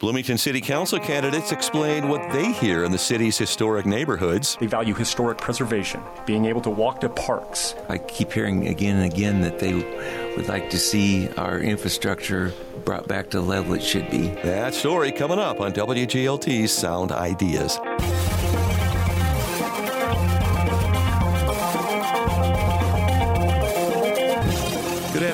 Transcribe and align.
Bloomington 0.00 0.38
City 0.38 0.60
Council 0.60 1.00
candidates 1.00 1.50
explain 1.50 2.08
what 2.08 2.30
they 2.30 2.52
hear 2.52 2.84
in 2.84 2.92
the 2.92 2.98
city's 2.98 3.36
historic 3.36 3.84
neighborhoods. 3.84 4.56
They 4.60 4.66
value 4.66 4.94
historic 4.94 5.38
preservation, 5.38 6.00
being 6.24 6.44
able 6.44 6.60
to 6.60 6.70
walk 6.70 7.00
to 7.00 7.08
parks. 7.08 7.74
I 7.88 7.98
keep 7.98 8.30
hearing 8.30 8.68
again 8.68 8.98
and 8.98 9.12
again 9.12 9.40
that 9.40 9.58
they 9.58 9.74
would 9.74 10.46
like 10.46 10.70
to 10.70 10.78
see 10.78 11.28
our 11.30 11.58
infrastructure 11.58 12.52
brought 12.84 13.08
back 13.08 13.30
to 13.30 13.38
the 13.38 13.42
level 13.42 13.74
it 13.74 13.82
should 13.82 14.08
be. 14.08 14.28
That 14.44 14.72
story 14.72 15.10
coming 15.10 15.40
up 15.40 15.60
on 15.60 15.72
WGLT's 15.72 16.70
Sound 16.70 17.10
Ideas. 17.10 17.80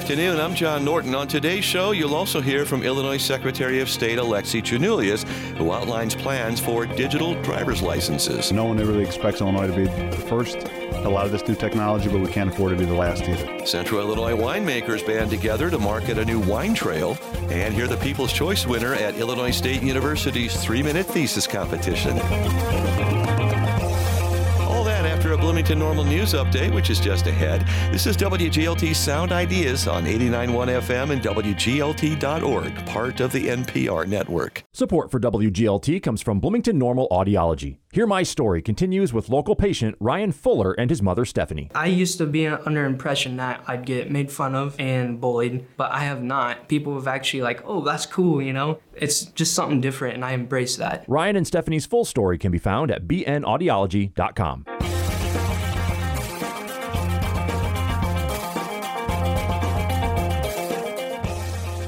Afternoon. 0.05 0.39
I'm 0.39 0.55
John 0.55 0.85
Norton. 0.85 1.15
On 1.15 1.27
today's 1.27 1.65
show, 1.65 1.93
you'll 1.93 2.15
also 2.15 2.43
hear 2.43 2.67
from 2.67 2.83
Illinois 2.83 3.17
Secretary 3.17 3.81
of 3.81 3.89
State 3.89 4.19
Alexi 4.19 4.61
Giannoulias, 4.61 5.27
who 5.57 5.73
outlines 5.73 6.15
plans 6.15 6.61
for 6.61 6.85
digital 6.85 7.41
driver's 7.41 7.81
licenses. 7.81 8.53
No 8.53 8.67
one 8.67 8.77
really 8.77 9.03
expects 9.03 9.41
Illinois 9.41 9.67
to 9.67 9.73
be 9.73 9.85
the 9.85 10.23
first 10.29 10.59
a 10.59 11.09
lot 11.09 11.25
of 11.25 11.33
this 11.33 11.49
new 11.49 11.55
technology, 11.55 12.11
but 12.11 12.21
we 12.21 12.27
can't 12.27 12.51
afford 12.51 12.73
to 12.73 12.77
be 12.77 12.85
the 12.85 12.93
last 12.93 13.23
either. 13.23 13.65
Central 13.65 13.99
Illinois 13.99 14.37
winemakers 14.37 15.07
band 15.07 15.31
together 15.31 15.71
to 15.71 15.79
market 15.79 16.19
a 16.19 16.25
new 16.27 16.41
wine 16.41 16.75
trail 16.75 17.17
and 17.51 17.73
hear 17.73 17.87
the 17.87 17.97
People's 17.97 18.31
Choice 18.31 18.67
winner 18.67 18.93
at 18.93 19.15
Illinois 19.15 19.53
State 19.53 19.83
University's 19.83 20.55
three 20.55 20.83
minute 20.83 21.07
thesis 21.07 21.47
competition. 21.47 22.15
Bloomington 25.45 25.79
Normal 25.79 26.05
News 26.05 26.33
update, 26.33 26.73
which 26.73 26.89
is 26.89 26.99
just 26.99 27.27
ahead. 27.27 27.67
This 27.93 28.07
is 28.07 28.17
WGLT 28.17 28.97
Sound 28.97 29.31
Ideas 29.31 29.87
on 29.87 30.07
89.1 30.07 30.81
FM 30.81 31.11
and 31.11 31.21
WGLT.org, 31.21 32.87
part 32.87 33.21
of 33.21 33.31
the 33.31 33.49
NPR 33.49 34.07
network. 34.09 34.65
Support 34.73 35.11
for 35.11 35.21
WGLT 35.21 36.03
comes 36.03 36.23
from 36.23 36.41
Bloomington 36.41 36.79
Normal 36.79 37.09
Audiology. 37.11 37.77
Here 37.93 38.07
My 38.07 38.23
Story 38.23 38.63
continues 38.63 39.13
with 39.13 39.29
local 39.29 39.55
patient 39.55 39.97
Ryan 40.01 40.33
Fuller 40.33 40.73
and 40.73 40.89
his 40.89 41.03
mother 41.03 41.27
Stephanie. 41.27 41.71
I 41.75 41.89
used 41.89 42.17
to 42.19 42.27
be 42.27 42.47
under 42.47 42.87
impression 42.87 43.37
that 43.37 43.63
I'd 43.67 43.85
get 43.85 44.11
made 44.11 44.33
fun 44.33 44.55
of 44.55 44.75
and 44.81 45.21
bullied, 45.21 45.67
but 45.77 45.93
I 45.93 46.01
have 46.01 46.23
not. 46.23 46.69
People 46.69 46.95
have 46.95 47.07
actually 47.07 47.43
like, 47.43 47.63
"Oh, 47.67 47.83
that's 47.83 48.07
cool," 48.07 48.41
you 48.41 48.55
know? 48.55 48.79
It's 48.95 49.27
just 49.27 49.53
something 49.53 49.83
different 49.83 50.15
and 50.15 50.25
I 50.25 50.33
embrace 50.33 50.77
that. 50.77 51.05
Ryan 51.07 51.37
and 51.37 51.47
Stephanie's 51.47 51.85
full 51.85 52.07
story 52.07 52.39
can 52.39 52.51
be 52.51 52.59
found 52.59 52.91
at 52.91 53.07
bnaudiology.com. 53.07 54.65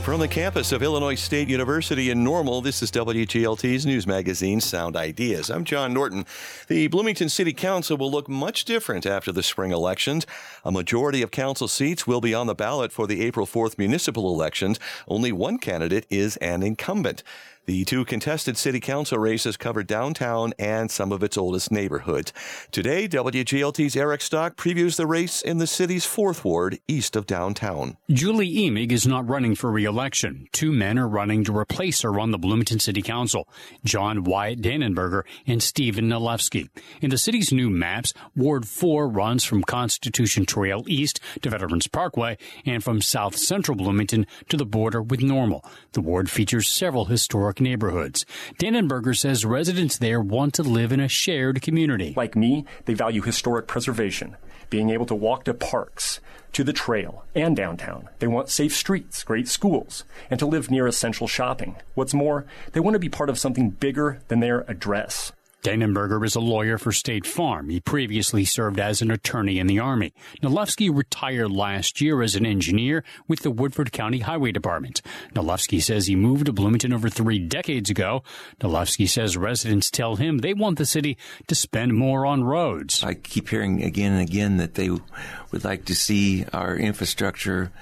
From 0.07 0.21
the 0.21 0.29
campus 0.29 0.71
of 0.71 0.85
Illinois 0.85 1.17
State 1.17 1.49
University 1.49 2.11
in 2.11 2.23
Normal, 2.23 2.61
this 2.61 2.81
is 2.81 2.93
WGLT's 2.93 3.85
news 3.85 4.07
magazine, 4.07 4.61
Sound 4.61 4.95
Ideas. 4.95 5.51
I'm 5.51 5.65
John 5.65 5.93
Norton. 5.93 6.27
The 6.69 6.87
Bloomington 6.87 7.29
City 7.29 7.53
Council 7.53 7.97
will 7.97 8.13
look 8.13 8.29
much 8.29 8.65
different 8.65 9.05
after 9.05 9.33
the 9.33 9.43
spring 9.43 9.73
elections. 9.73 10.25
A 10.65 10.71
majority 10.71 11.23
of 11.23 11.33
council 11.33 11.67
seats 11.67 12.07
will 12.07 12.21
be 12.21 12.35
on 12.35 12.47
the 12.47 12.55
ballot 12.55 12.93
for 12.93 13.09
the 13.09 13.21
April 13.21 13.47
4th 13.47 13.79
municipal 13.79 14.33
elections. 14.33 14.79
Only 15.09 15.33
one 15.33 15.59
candidate 15.59 16.07
is 16.09 16.37
an 16.37 16.63
incumbent. 16.63 17.25
The 17.67 17.85
two 17.85 18.05
contested 18.05 18.57
city 18.57 18.79
council 18.79 19.19
races 19.19 19.57
cover 19.57 19.83
downtown 19.83 20.55
and 20.57 20.89
some 20.89 21.11
of 21.11 21.25
its 21.25 21.37
oldest 21.37 21.73
neighborhoods. 21.73 22.33
Today, 22.71 23.09
WGLT's 23.09 23.97
Eric 23.97 24.21
Stock 24.21 24.55
previews 24.55 24.97
the 24.97 25.07
race 25.07 25.43
in 25.43 25.59
the 25.59 25.67
city's 25.67 26.05
fourth 26.05 26.45
ward 26.45 26.79
east 26.87 27.17
of 27.17 27.27
downtown. 27.27 27.97
Julie 28.09 28.55
Emig 28.55 28.93
is 28.93 29.05
not 29.05 29.29
running 29.29 29.57
for 29.57 29.73
re-election. 29.73 30.47
Two 30.53 30.71
men 30.71 30.97
are 30.97 31.09
running 31.09 31.43
to 31.43 31.57
replace 31.57 32.03
her 32.03 32.21
on 32.21 32.31
the 32.31 32.39
Bloomington 32.39 32.79
City 32.79 33.03
Council, 33.03 33.49
John 33.85 34.23
Wyatt 34.23 34.63
Dannenberger 34.63 35.25
and 35.45 35.61
Stephen 35.61 36.09
Nalewski. 36.09 36.71
In 37.01 37.11
the 37.11 37.19
city's 37.19 37.51
new 37.51 37.69
maps, 37.69 38.15
Ward 38.37 38.69
4 38.69 39.09
runs 39.09 39.43
from 39.43 39.65
Constitution 39.65 40.47
Trail 40.47 40.85
East 40.87 41.19
to 41.43 41.51
Veterans 41.51 41.89
Parkway 41.89 42.39
and 42.65 42.85
from 42.85 43.01
South 43.01 43.37
Central 43.37 43.77
Bloomington 43.77 44.25
to 44.51 44.57
the 44.57 44.65
border 44.65 45.03
with 45.03 45.21
Normal. 45.21 45.65
The 45.95 46.01
ward 46.01 46.31
features 46.31 46.69
several 46.69 47.07
historic 47.07 47.56
neighborhoods. 47.61 48.25
Dannenberger 48.59 49.17
says 49.17 49.45
residents 49.45 49.99
there 49.99 50.21
want 50.21 50.55
to 50.55 50.63
live 50.63 50.93
in 50.93 51.01
a 51.01 51.09
shared 51.09 51.63
community. 51.63 52.15
Like 52.17 52.37
me, 52.37 52.65
they 52.85 52.95
value 52.95 53.23
historic 53.23 53.67
preservation, 53.67 54.37
being 54.71 54.91
able 54.91 55.07
to 55.07 55.15
walk 55.15 55.45
to 55.45 55.55
parks, 55.55 56.21
to 56.53 56.65
the 56.65 56.73
trail, 56.73 57.25
and 57.35 57.55
downtown. 57.55 58.09
They 58.19 58.27
want 58.27 58.49
safe 58.49 58.75
streets, 58.75 59.23
great 59.25 59.49
schools, 59.49 60.05
and 60.31 60.39
to 60.41 60.47
live 60.47 60.71
near 60.71 60.87
essential 60.87 61.29
shopping. 61.29 61.77
What's 61.95 62.15
more, 62.15 62.47
they 62.73 62.81
want 62.81 62.95
to 62.95 63.01
be 63.01 63.09
part 63.09 63.29
of 63.29 63.39
something 63.39 63.71
bigger 63.71 64.21
than 64.29 64.41
their 64.41 64.61
address. 64.69 65.33
Dannenberger 65.67 66.25
is 66.25 66.37
a 66.37 66.41
lawyer 66.41 66.79
for 66.79 66.93
State 66.93 67.27
Farm. 67.27 67.71
He 67.71 67.81
previously 67.81 68.45
served 68.45 68.79
as 68.79 69.03
an 69.03 69.11
attorney 69.11 69.59
in 69.59 69.67
the 69.67 69.81
Army. 69.81 70.13
Nalewski 70.41 70.89
retired 70.89 71.51
last 71.51 72.01
year 72.01 72.23
as 72.23 72.37
an 72.37 72.47
engineer 72.47 73.03
with 73.27 73.41
the 73.41 73.51
Woodford 73.51 73.91
County 73.91 74.21
Highway 74.21 74.53
Department. 74.53 75.03
Nalewski 75.35 75.83
says 75.83 76.07
he 76.07 76.15
moved 76.15 76.47
to 76.47 76.53
Bloomington 76.53 76.93
over 76.93 77.09
three 77.09 77.41
decades 77.41 77.91
ago. 77.91 78.23
Nalewski 78.63 79.09
says 79.09 79.37
residents 79.37 79.91
tell 79.91 80.15
him 80.15 80.39
they 80.39 80.55
want 80.55 80.79
the 80.79 80.87
city 80.87 81.19
to 81.49 81.57
spend 81.57 81.95
more 81.95 82.25
on 82.25 82.45
roads. 82.45 83.03
I 83.03 83.15
keep 83.15 83.49
hearing 83.49 83.83
again 83.83 84.13
and 84.13 84.23
again 84.23 84.59
that 84.59 84.75
they 84.75 84.91
would 84.91 85.65
like 85.65 85.87
to 85.87 85.97
see 85.97 86.45
our 86.53 86.77
infrastructure 86.77 87.73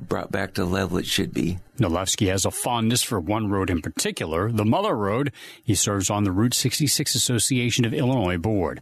brought 0.00 0.30
back 0.30 0.54
to 0.54 0.60
the 0.60 0.70
level 0.70 0.96
it 0.98 1.06
should 1.06 1.34
be. 1.34 1.58
Nalewski 1.78 2.28
has 2.28 2.44
a 2.44 2.50
fondness 2.50 3.02
for 3.02 3.20
one 3.20 3.48
road 3.50 3.70
in 3.70 3.82
particular, 3.82 4.50
the 4.50 4.64
Mother 4.64 4.94
Road. 4.94 5.32
He 5.62 5.74
serves 5.74 6.10
on 6.10 6.24
the 6.24 6.32
Route 6.32 6.54
66 6.54 7.14
Association 7.14 7.84
of 7.84 7.92
Illinois 7.92 8.38
board. 8.38 8.80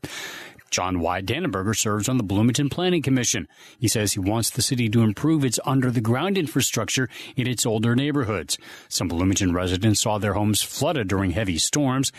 John 0.75 0.99
Wyatt 0.99 1.27
Dannenberger 1.27 1.77
serves 1.77 2.09
on 2.09 2.16
the 2.16 2.25
Bloomington 2.25 2.69
Planning 2.69 3.03
Commission. 3.03 3.47
He 3.78 3.87
says 3.87 4.12
he 4.12 4.19
wants 4.19 4.50
the 4.50 4.60
city 4.60 4.88
to 4.88 5.03
improve 5.03 5.44
its 5.44 5.60
under 5.65 5.88
the 5.88 6.00
ground 6.00 6.37
infrastructure 6.37 7.09
in 7.37 7.47
its 7.47 7.65
older 7.65 7.94
neighborhoods. 7.94 8.59
Some 8.88 9.06
Bloomington 9.06 9.53
residents 9.53 10.00
saw 10.00 10.19
their 10.19 10.33
homes 10.33 10.62
flooded 10.62 11.06
during 11.06 11.31
heavy 11.31 11.59
storms. 11.59 12.10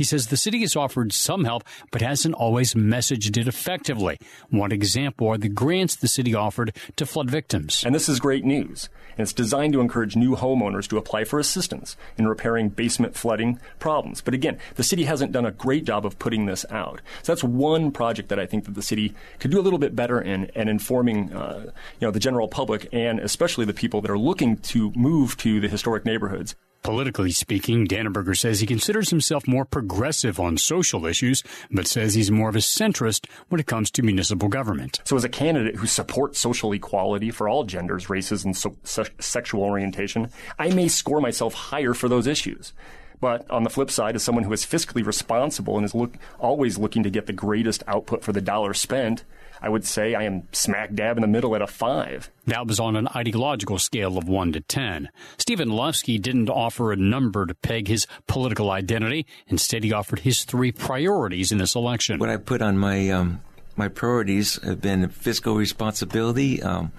He 0.00 0.04
says 0.04 0.28
the 0.28 0.38
city 0.38 0.60
has 0.60 0.76
offered 0.76 1.12
some 1.12 1.44
help, 1.44 1.62
but 1.90 2.00
hasn't 2.00 2.34
always 2.34 2.72
messaged 2.72 3.36
it 3.36 3.46
effectively. 3.46 4.16
One 4.48 4.72
example 4.72 5.28
are 5.28 5.36
the 5.36 5.50
grants 5.50 5.94
the 5.94 6.08
city 6.08 6.34
offered 6.34 6.74
to 6.96 7.04
flood 7.04 7.30
victims. 7.30 7.84
And 7.84 7.94
this 7.94 8.08
is 8.08 8.18
great 8.18 8.42
news. 8.42 8.88
And 9.10 9.20
it's 9.20 9.34
designed 9.34 9.74
to 9.74 9.80
encourage 9.82 10.16
new 10.16 10.36
homeowners 10.36 10.88
to 10.88 10.96
apply 10.96 11.24
for 11.24 11.38
assistance 11.38 11.98
in 12.16 12.26
repairing 12.26 12.70
basement 12.70 13.14
flooding 13.14 13.60
problems. 13.78 14.22
But 14.22 14.32
again, 14.32 14.56
the 14.76 14.84
city 14.84 15.04
hasn't 15.04 15.32
done 15.32 15.44
a 15.44 15.50
great 15.50 15.84
job 15.84 16.06
of 16.06 16.18
putting 16.18 16.46
this 16.46 16.64
out. 16.70 17.02
So 17.22 17.32
that's 17.32 17.44
one 17.44 17.90
project 17.90 18.30
that 18.30 18.40
I 18.40 18.46
think 18.46 18.64
that 18.64 18.76
the 18.76 18.80
city 18.80 19.14
could 19.38 19.50
do 19.50 19.60
a 19.60 19.66
little 19.66 19.78
bit 19.78 19.94
better 19.94 20.18
in 20.18 20.50
and 20.54 20.70
informing, 20.70 21.30
uh, 21.30 21.64
you 22.00 22.06
know, 22.06 22.10
the 22.10 22.20
general 22.20 22.48
public 22.48 22.88
and 22.90 23.20
especially 23.20 23.66
the 23.66 23.74
people 23.74 24.00
that 24.00 24.10
are 24.10 24.18
looking 24.18 24.56
to 24.56 24.92
move 24.96 25.36
to 25.36 25.60
the 25.60 25.68
historic 25.68 26.06
neighborhoods. 26.06 26.54
Politically 26.82 27.30
speaking, 27.32 27.86
Dannenberger 27.86 28.36
says 28.36 28.60
he 28.60 28.66
considers 28.66 29.10
himself 29.10 29.46
more 29.46 29.66
progressive 29.66 30.40
on 30.40 30.56
social 30.56 31.04
issues, 31.04 31.42
but 31.70 31.86
says 31.86 32.14
he's 32.14 32.30
more 32.30 32.48
of 32.48 32.56
a 32.56 32.60
centrist 32.60 33.26
when 33.50 33.60
it 33.60 33.66
comes 33.66 33.90
to 33.90 34.02
municipal 34.02 34.48
government. 34.48 35.00
So, 35.04 35.14
as 35.16 35.24
a 35.24 35.28
candidate 35.28 35.76
who 35.76 35.86
supports 35.86 36.40
social 36.40 36.72
equality 36.72 37.30
for 37.30 37.50
all 37.50 37.64
genders, 37.64 38.08
races, 38.08 38.46
and 38.46 38.56
so- 38.56 38.76
se- 38.82 39.10
sexual 39.18 39.62
orientation, 39.62 40.30
I 40.58 40.70
may 40.70 40.88
score 40.88 41.20
myself 41.20 41.52
higher 41.52 41.92
for 41.92 42.08
those 42.08 42.26
issues. 42.26 42.72
But 43.20 43.48
on 43.50 43.64
the 43.64 43.70
flip 43.70 43.90
side, 43.90 44.16
as 44.16 44.22
someone 44.22 44.44
who 44.44 44.52
is 44.52 44.64
fiscally 44.64 45.04
responsible 45.04 45.76
and 45.76 45.84
is 45.84 45.94
look, 45.94 46.14
always 46.38 46.78
looking 46.78 47.02
to 47.02 47.10
get 47.10 47.26
the 47.26 47.34
greatest 47.34 47.82
output 47.86 48.24
for 48.24 48.32
the 48.32 48.40
dollar 48.40 48.72
spent, 48.72 49.24
I 49.62 49.68
would 49.68 49.84
say 49.84 50.14
I 50.14 50.22
am 50.22 50.48
smack 50.52 50.94
dab 50.94 51.16
in 51.16 51.22
the 51.22 51.28
middle 51.28 51.54
at 51.54 51.62
a 51.62 51.66
five. 51.66 52.30
That 52.46 52.66
was 52.66 52.80
on 52.80 52.96
an 52.96 53.08
ideological 53.14 53.78
scale 53.78 54.16
of 54.16 54.28
1 54.28 54.52
to 54.52 54.60
10. 54.60 55.10
Stephen 55.38 55.68
Nalewski 55.68 56.20
didn't 56.20 56.48
offer 56.48 56.92
a 56.92 56.96
number 56.96 57.46
to 57.46 57.54
peg 57.54 57.88
his 57.88 58.06
political 58.26 58.70
identity. 58.70 59.26
Instead, 59.48 59.84
he 59.84 59.92
offered 59.92 60.20
his 60.20 60.44
three 60.44 60.72
priorities 60.72 61.52
in 61.52 61.58
this 61.58 61.74
election. 61.74 62.18
What 62.18 62.30
I 62.30 62.38
put 62.38 62.62
on 62.62 62.78
my 62.78 63.10
um, 63.10 63.40
my 63.76 63.88
priorities 63.88 64.62
have 64.62 64.80
been 64.80 65.08
fiscal 65.08 65.56
responsibility, 65.56 66.62
um, 66.62 66.92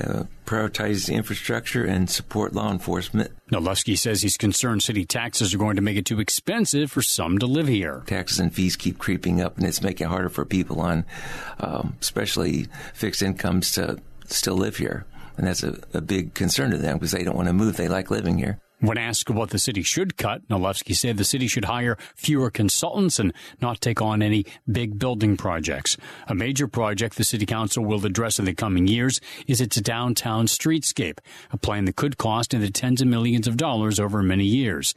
uh, 0.00 0.24
prioritize 0.46 1.12
infrastructure, 1.12 1.84
and 1.84 2.08
support 2.08 2.52
law 2.52 2.70
enforcement. 2.70 3.30
Nalewski 3.50 3.96
says 3.96 4.22
he's 4.22 4.36
concerned 4.36 4.82
city 4.82 5.04
taxes 5.04 5.54
are 5.54 5.58
going 5.58 5.76
to 5.76 5.82
make 5.82 5.96
it 5.96 6.06
too 6.06 6.20
expensive 6.20 6.90
for 6.90 7.02
some 7.02 7.38
to 7.38 7.46
live 7.46 7.68
here. 7.68 8.02
Taxes 8.06 8.38
and 8.38 8.54
fees 8.54 8.76
keep 8.76 8.98
creeping 8.98 9.40
up, 9.40 9.56
and 9.56 9.66
it's 9.66 9.82
making 9.82 10.06
it 10.06 10.10
harder 10.10 10.28
for 10.28 10.44
people 10.44 10.80
on, 10.80 11.04
um, 11.60 11.96
especially 12.00 12.66
fixed 12.94 13.22
incomes, 13.22 13.72
to 13.72 13.98
still 14.26 14.56
live 14.56 14.76
here. 14.76 15.04
And 15.36 15.46
that's 15.46 15.62
a, 15.62 15.78
a 15.94 16.00
big 16.00 16.34
concern 16.34 16.70
to 16.72 16.78
them 16.78 16.98
because 16.98 17.12
they 17.12 17.24
don't 17.24 17.36
want 17.36 17.48
to 17.48 17.54
move. 17.54 17.76
They 17.76 17.88
like 17.88 18.10
living 18.10 18.38
here. 18.38 18.58
When 18.82 18.98
asked 18.98 19.30
what 19.30 19.50
the 19.50 19.60
city 19.60 19.84
should 19.84 20.16
cut, 20.16 20.42
Nalewski 20.48 20.92
said 20.92 21.16
the 21.16 21.22
city 21.22 21.46
should 21.46 21.66
hire 21.66 21.96
fewer 22.16 22.50
consultants 22.50 23.20
and 23.20 23.32
not 23.60 23.80
take 23.80 24.02
on 24.02 24.22
any 24.22 24.44
big 24.68 24.98
building 24.98 25.36
projects. 25.36 25.96
A 26.26 26.34
major 26.34 26.66
project 26.66 27.16
the 27.16 27.22
city 27.22 27.46
council 27.46 27.84
will 27.84 28.04
address 28.04 28.40
in 28.40 28.44
the 28.44 28.54
coming 28.54 28.88
years 28.88 29.20
is 29.46 29.60
its 29.60 29.80
downtown 29.80 30.46
streetscape, 30.46 31.18
a 31.52 31.56
plan 31.56 31.84
that 31.84 31.94
could 31.94 32.18
cost 32.18 32.52
in 32.52 32.60
the 32.60 32.72
tens 32.72 33.00
of 33.00 33.06
millions 33.06 33.46
of 33.46 33.56
dollars 33.56 34.00
over 34.00 34.20
many 34.20 34.46
years. 34.46 34.96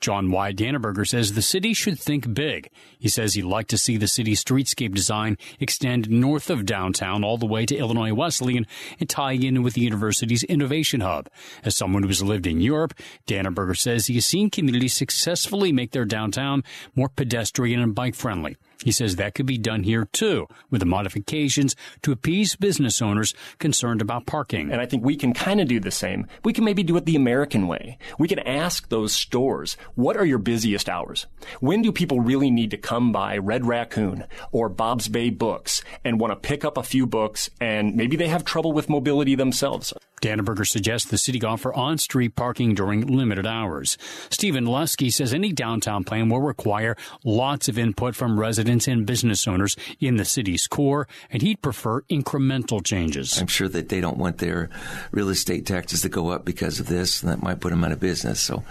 John 0.00 0.30
Y. 0.30 0.52
Danneberger 0.52 1.06
says 1.06 1.34
the 1.34 1.42
city 1.42 1.74
should 1.74 2.00
think 2.00 2.32
big. 2.32 2.70
He 2.98 3.08
says 3.08 3.34
he'd 3.34 3.44
like 3.44 3.68
to 3.68 3.78
see 3.78 3.98
the 3.98 4.08
city's 4.08 4.42
streetscape 4.42 4.94
design 4.94 5.36
extend 5.60 6.08
north 6.08 6.48
of 6.48 6.64
downtown 6.64 7.22
all 7.22 7.36
the 7.36 7.46
way 7.46 7.66
to 7.66 7.76
Illinois 7.76 8.14
Wesleyan 8.14 8.66
and 8.98 9.08
tie 9.08 9.32
in 9.32 9.62
with 9.62 9.74
the 9.74 9.82
university's 9.82 10.42
innovation 10.44 11.00
hub. 11.00 11.28
As 11.62 11.76
someone 11.76 12.02
who 12.02 12.08
has 12.08 12.22
lived 12.22 12.46
in 12.46 12.62
Europe, 12.62 12.94
Danneberger 13.26 13.76
says 13.76 14.06
he 14.06 14.14
has 14.14 14.26
seen 14.26 14.50
communities 14.50 14.94
successfully 14.94 15.72
make 15.72 15.92
their 15.92 16.04
downtown 16.04 16.64
more 16.94 17.08
pedestrian 17.08 17.80
and 17.80 17.94
bike 17.94 18.14
friendly. 18.14 18.56
He 18.82 18.92
says 18.92 19.16
that 19.16 19.34
could 19.34 19.46
be 19.46 19.58
done 19.58 19.82
here 19.82 20.06
too, 20.06 20.46
with 20.70 20.80
the 20.80 20.86
modifications 20.86 21.76
to 22.02 22.12
appease 22.12 22.56
business 22.56 23.02
owners 23.02 23.34
concerned 23.58 24.00
about 24.00 24.26
parking. 24.26 24.72
And 24.72 24.80
I 24.80 24.86
think 24.86 25.04
we 25.04 25.16
can 25.16 25.34
kind 25.34 25.60
of 25.60 25.68
do 25.68 25.80
the 25.80 25.90
same. 25.90 26.26
We 26.44 26.54
can 26.54 26.64
maybe 26.64 26.82
do 26.82 26.96
it 26.96 27.04
the 27.04 27.16
American 27.16 27.66
way. 27.66 27.98
We 28.18 28.28
can 28.28 28.38
ask 28.38 28.88
those 28.88 29.12
stores, 29.12 29.76
what 29.94 30.16
are 30.16 30.24
your 30.24 30.38
busiest 30.38 30.88
hours? 30.88 31.26
When 31.60 31.82
do 31.82 31.92
people 31.92 32.20
really 32.20 32.50
need 32.50 32.70
to 32.70 32.78
come 32.78 33.12
by 33.12 33.36
Red 33.36 33.66
Raccoon 33.66 34.24
or 34.50 34.70
Bob's 34.70 35.08
Bay 35.08 35.28
Books 35.28 35.82
and 36.02 36.18
want 36.18 36.32
to 36.32 36.36
pick 36.36 36.64
up 36.64 36.78
a 36.78 36.82
few 36.82 37.06
books 37.06 37.50
and 37.60 37.94
maybe 37.96 38.16
they 38.16 38.28
have 38.28 38.44
trouble 38.44 38.72
with 38.72 38.88
mobility 38.88 39.34
themselves? 39.34 39.92
Danneberger 40.22 40.66
suggests 40.66 41.10
the 41.10 41.18
city 41.18 41.42
offer 41.42 41.72
on-street 41.72 42.36
parking 42.36 42.74
during 42.74 43.06
limited 43.06 43.46
hours. 43.46 43.96
Stephen 44.28 44.64
Nalewski 44.64 45.10
says 45.10 45.32
any 45.32 45.50
downtown 45.50 46.04
plan 46.04 46.28
will 46.28 46.42
require 46.42 46.94
lots 47.24 47.68
of 47.68 47.78
input 47.78 48.14
from 48.14 48.38
residents 48.38 48.69
and 48.70 49.06
business 49.06 49.48
owners 49.48 49.76
in 49.98 50.16
the 50.16 50.24
city's 50.24 50.66
core, 50.66 51.08
and 51.30 51.42
he'd 51.42 51.60
prefer 51.60 52.02
incremental 52.02 52.84
changes. 52.84 53.40
I'm 53.40 53.46
sure 53.46 53.68
that 53.68 53.88
they 53.88 54.00
don't 54.00 54.18
want 54.18 54.38
their 54.38 54.70
real 55.10 55.28
estate 55.28 55.66
taxes 55.66 56.02
to 56.02 56.08
go 56.08 56.28
up 56.28 56.44
because 56.44 56.80
of 56.80 56.86
this, 56.86 57.22
and 57.22 57.30
that 57.30 57.42
might 57.42 57.60
put 57.60 57.70
them 57.70 57.84
out 57.84 57.92
of 57.92 58.00
business. 58.00 58.40
So 58.40 58.62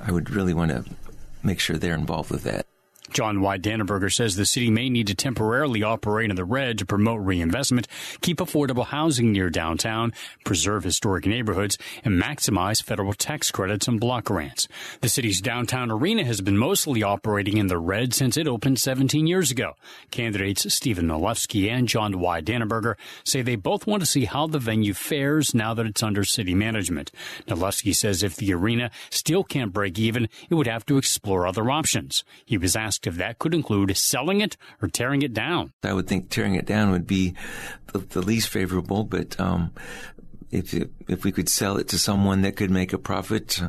I 0.00 0.12
would 0.12 0.30
really 0.30 0.54
want 0.54 0.70
to 0.70 0.84
make 1.42 1.60
sure 1.60 1.76
they're 1.76 1.94
involved 1.94 2.30
with 2.30 2.44
that. 2.44 2.66
John 3.12 3.40
Y. 3.40 3.58
Danneberger 3.58 4.12
says 4.12 4.36
the 4.36 4.46
city 4.46 4.70
may 4.70 4.88
need 4.88 5.06
to 5.08 5.14
temporarily 5.14 5.82
operate 5.82 6.30
in 6.30 6.36
the 6.36 6.44
red 6.44 6.78
to 6.78 6.86
promote 6.86 7.20
reinvestment, 7.20 7.88
keep 8.20 8.38
affordable 8.38 8.86
housing 8.86 9.32
near 9.32 9.50
downtown, 9.50 10.12
preserve 10.44 10.84
historic 10.84 11.26
neighborhoods, 11.26 11.76
and 12.04 12.20
maximize 12.20 12.82
federal 12.82 13.12
tax 13.12 13.50
credits 13.50 13.88
and 13.88 14.00
block 14.00 14.24
grants. 14.24 14.68
The 15.00 15.08
city's 15.08 15.40
downtown 15.40 15.90
arena 15.90 16.24
has 16.24 16.40
been 16.40 16.56
mostly 16.56 17.02
operating 17.02 17.56
in 17.56 17.66
the 17.66 17.78
red 17.78 18.14
since 18.14 18.36
it 18.36 18.46
opened 18.46 18.78
17 18.78 19.26
years 19.26 19.50
ago. 19.50 19.74
Candidates 20.10 20.72
Stephen 20.72 21.06
Nalewski 21.06 21.68
and 21.68 21.88
John 21.88 22.18
Y. 22.20 22.40
Danneberger 22.40 22.94
say 23.24 23.42
they 23.42 23.56
both 23.56 23.86
want 23.86 24.00
to 24.00 24.06
see 24.06 24.24
how 24.24 24.46
the 24.46 24.58
venue 24.58 24.94
fares 24.94 25.54
now 25.54 25.74
that 25.74 25.86
it's 25.86 26.02
under 26.02 26.24
city 26.24 26.54
management. 26.54 27.10
Nalewski 27.48 27.92
says 27.92 28.22
if 28.22 28.36
the 28.36 28.52
arena 28.54 28.90
still 29.10 29.44
can't 29.44 29.72
break 29.72 29.98
even, 29.98 30.28
it 30.48 30.54
would 30.54 30.66
have 30.66 30.86
to 30.86 30.96
explore 30.98 31.46
other 31.46 31.70
options. 31.70 32.24
He 32.44 32.58
was 32.58 32.76
asked 32.76 32.99
if 33.06 33.16
that 33.16 33.38
could 33.38 33.54
include 33.54 33.96
selling 33.96 34.40
it 34.40 34.56
or 34.82 34.88
tearing 34.88 35.22
it 35.22 35.32
down. 35.32 35.72
I 35.82 35.92
would 35.92 36.06
think 36.06 36.30
tearing 36.30 36.54
it 36.54 36.66
down 36.66 36.90
would 36.90 37.06
be 37.06 37.34
the, 37.92 37.98
the 37.98 38.22
least 38.22 38.48
favorable, 38.48 39.04
but 39.04 39.38
um, 39.40 39.72
if 40.50 40.74
it, 40.74 40.90
if 41.08 41.24
we 41.24 41.32
could 41.32 41.48
sell 41.48 41.76
it 41.76 41.88
to 41.88 41.98
someone 41.98 42.42
that 42.42 42.56
could 42.56 42.70
make 42.70 42.92
a 42.92 42.98
profit, 42.98 43.60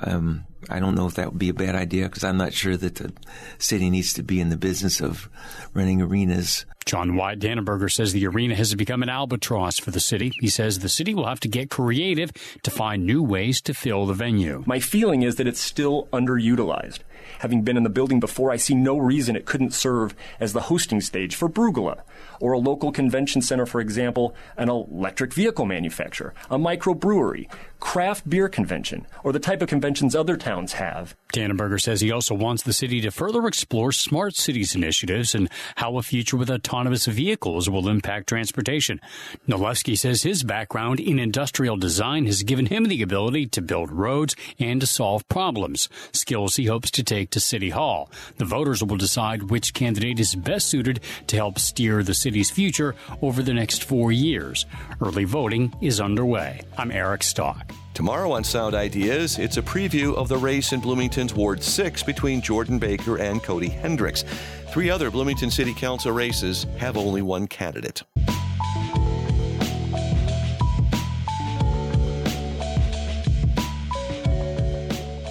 um, 0.00 0.46
I 0.70 0.80
don't 0.80 0.94
know 0.94 1.06
if 1.06 1.14
that 1.14 1.30
would 1.30 1.38
be 1.38 1.50
a 1.50 1.54
bad 1.54 1.74
idea 1.74 2.04
because 2.04 2.24
I'm 2.24 2.38
not 2.38 2.54
sure 2.54 2.76
that 2.76 2.96
the 2.96 3.12
city 3.58 3.90
needs 3.90 4.14
to 4.14 4.22
be 4.22 4.40
in 4.40 4.48
the 4.48 4.56
business 4.56 5.00
of 5.00 5.28
running 5.74 6.00
arenas. 6.00 6.64
John 6.86 7.16
Wyatt 7.16 7.40
Danneberger 7.40 7.90
says 7.90 8.12
the 8.12 8.26
arena 8.26 8.54
has 8.54 8.74
become 8.74 9.02
an 9.02 9.08
albatross 9.08 9.78
for 9.78 9.90
the 9.90 10.00
city. 10.00 10.32
He 10.40 10.48
says 10.48 10.78
the 10.78 10.88
city 10.88 11.14
will 11.14 11.26
have 11.26 11.40
to 11.40 11.48
get 11.48 11.70
creative 11.70 12.32
to 12.62 12.70
find 12.70 13.06
new 13.06 13.22
ways 13.22 13.60
to 13.62 13.74
fill 13.74 14.06
the 14.06 14.14
venue. 14.14 14.62
My 14.66 14.80
feeling 14.80 15.22
is 15.22 15.36
that 15.36 15.46
it's 15.46 15.60
still 15.60 16.08
underutilized. 16.12 17.00
Having 17.44 17.60
been 17.60 17.76
in 17.76 17.82
the 17.82 17.90
building 17.90 18.20
before, 18.20 18.50
I 18.50 18.56
see 18.56 18.74
no 18.74 18.96
reason 18.96 19.36
it 19.36 19.44
couldn't 19.44 19.74
serve 19.74 20.14
as 20.40 20.54
the 20.54 20.62
hosting 20.62 21.02
stage 21.02 21.34
for 21.34 21.46
Brugula, 21.46 22.00
or 22.40 22.52
a 22.54 22.58
local 22.58 22.90
convention 22.90 23.42
center, 23.42 23.66
for 23.66 23.82
example, 23.82 24.34
an 24.56 24.70
electric 24.70 25.34
vehicle 25.34 25.66
manufacturer, 25.66 26.32
a 26.48 26.56
microbrewery, 26.56 27.50
craft 27.84 28.28
beer 28.28 28.48
convention, 28.48 29.06
or 29.22 29.30
the 29.30 29.38
type 29.38 29.60
of 29.60 29.68
conventions 29.68 30.16
other 30.16 30.38
towns 30.38 30.72
have. 30.72 31.14
Danneberger 31.34 31.80
says 31.80 32.00
he 32.00 32.10
also 32.10 32.34
wants 32.34 32.62
the 32.62 32.72
city 32.72 33.00
to 33.02 33.10
further 33.10 33.46
explore 33.46 33.92
smart 33.92 34.34
cities 34.34 34.74
initiatives 34.74 35.34
and 35.34 35.50
how 35.76 35.98
a 35.98 36.02
future 36.02 36.36
with 36.38 36.50
autonomous 36.50 37.04
vehicles 37.04 37.68
will 37.68 37.88
impact 37.88 38.26
transportation. 38.26 39.00
Nalewski 39.46 39.96
says 39.96 40.22
his 40.22 40.42
background 40.42 40.98
in 40.98 41.18
industrial 41.18 41.76
design 41.76 42.24
has 42.24 42.42
given 42.42 42.66
him 42.66 42.84
the 42.84 43.02
ability 43.02 43.46
to 43.48 43.60
build 43.60 43.92
roads 43.92 44.34
and 44.58 44.80
to 44.80 44.86
solve 44.86 45.28
problems, 45.28 45.90
skills 46.12 46.56
he 46.56 46.64
hopes 46.64 46.90
to 46.90 47.04
take 47.04 47.30
to 47.30 47.38
City 47.38 47.70
Hall. 47.70 48.10
The 48.38 48.46
voters 48.46 48.82
will 48.82 48.96
decide 48.96 49.50
which 49.50 49.74
candidate 49.74 50.18
is 50.18 50.34
best 50.34 50.68
suited 50.68 51.00
to 51.26 51.36
help 51.36 51.58
steer 51.58 52.02
the 52.02 52.14
city's 52.14 52.50
future 52.50 52.94
over 53.20 53.42
the 53.42 53.54
next 53.54 53.84
four 53.84 54.10
years. 54.10 54.64
Early 55.02 55.24
voting 55.24 55.74
is 55.82 56.00
underway. 56.00 56.62
I'm 56.78 56.90
Eric 56.90 57.22
Stock. 57.22 57.73
Tomorrow 57.94 58.32
on 58.32 58.42
Sound 58.42 58.74
Ideas, 58.74 59.38
it's 59.38 59.56
a 59.56 59.62
preview 59.62 60.14
of 60.16 60.28
the 60.28 60.36
race 60.36 60.72
in 60.72 60.80
Bloomington's 60.80 61.32
Ward 61.32 61.62
6 61.62 62.02
between 62.02 62.40
Jordan 62.40 62.78
Baker 62.78 63.18
and 63.18 63.42
Cody 63.42 63.68
Hendricks. 63.68 64.24
Three 64.68 64.90
other 64.90 65.10
Bloomington 65.10 65.50
City 65.50 65.72
Council 65.72 66.10
races 66.10 66.66
have 66.78 66.96
only 66.96 67.22
one 67.22 67.46
candidate. 67.46 68.02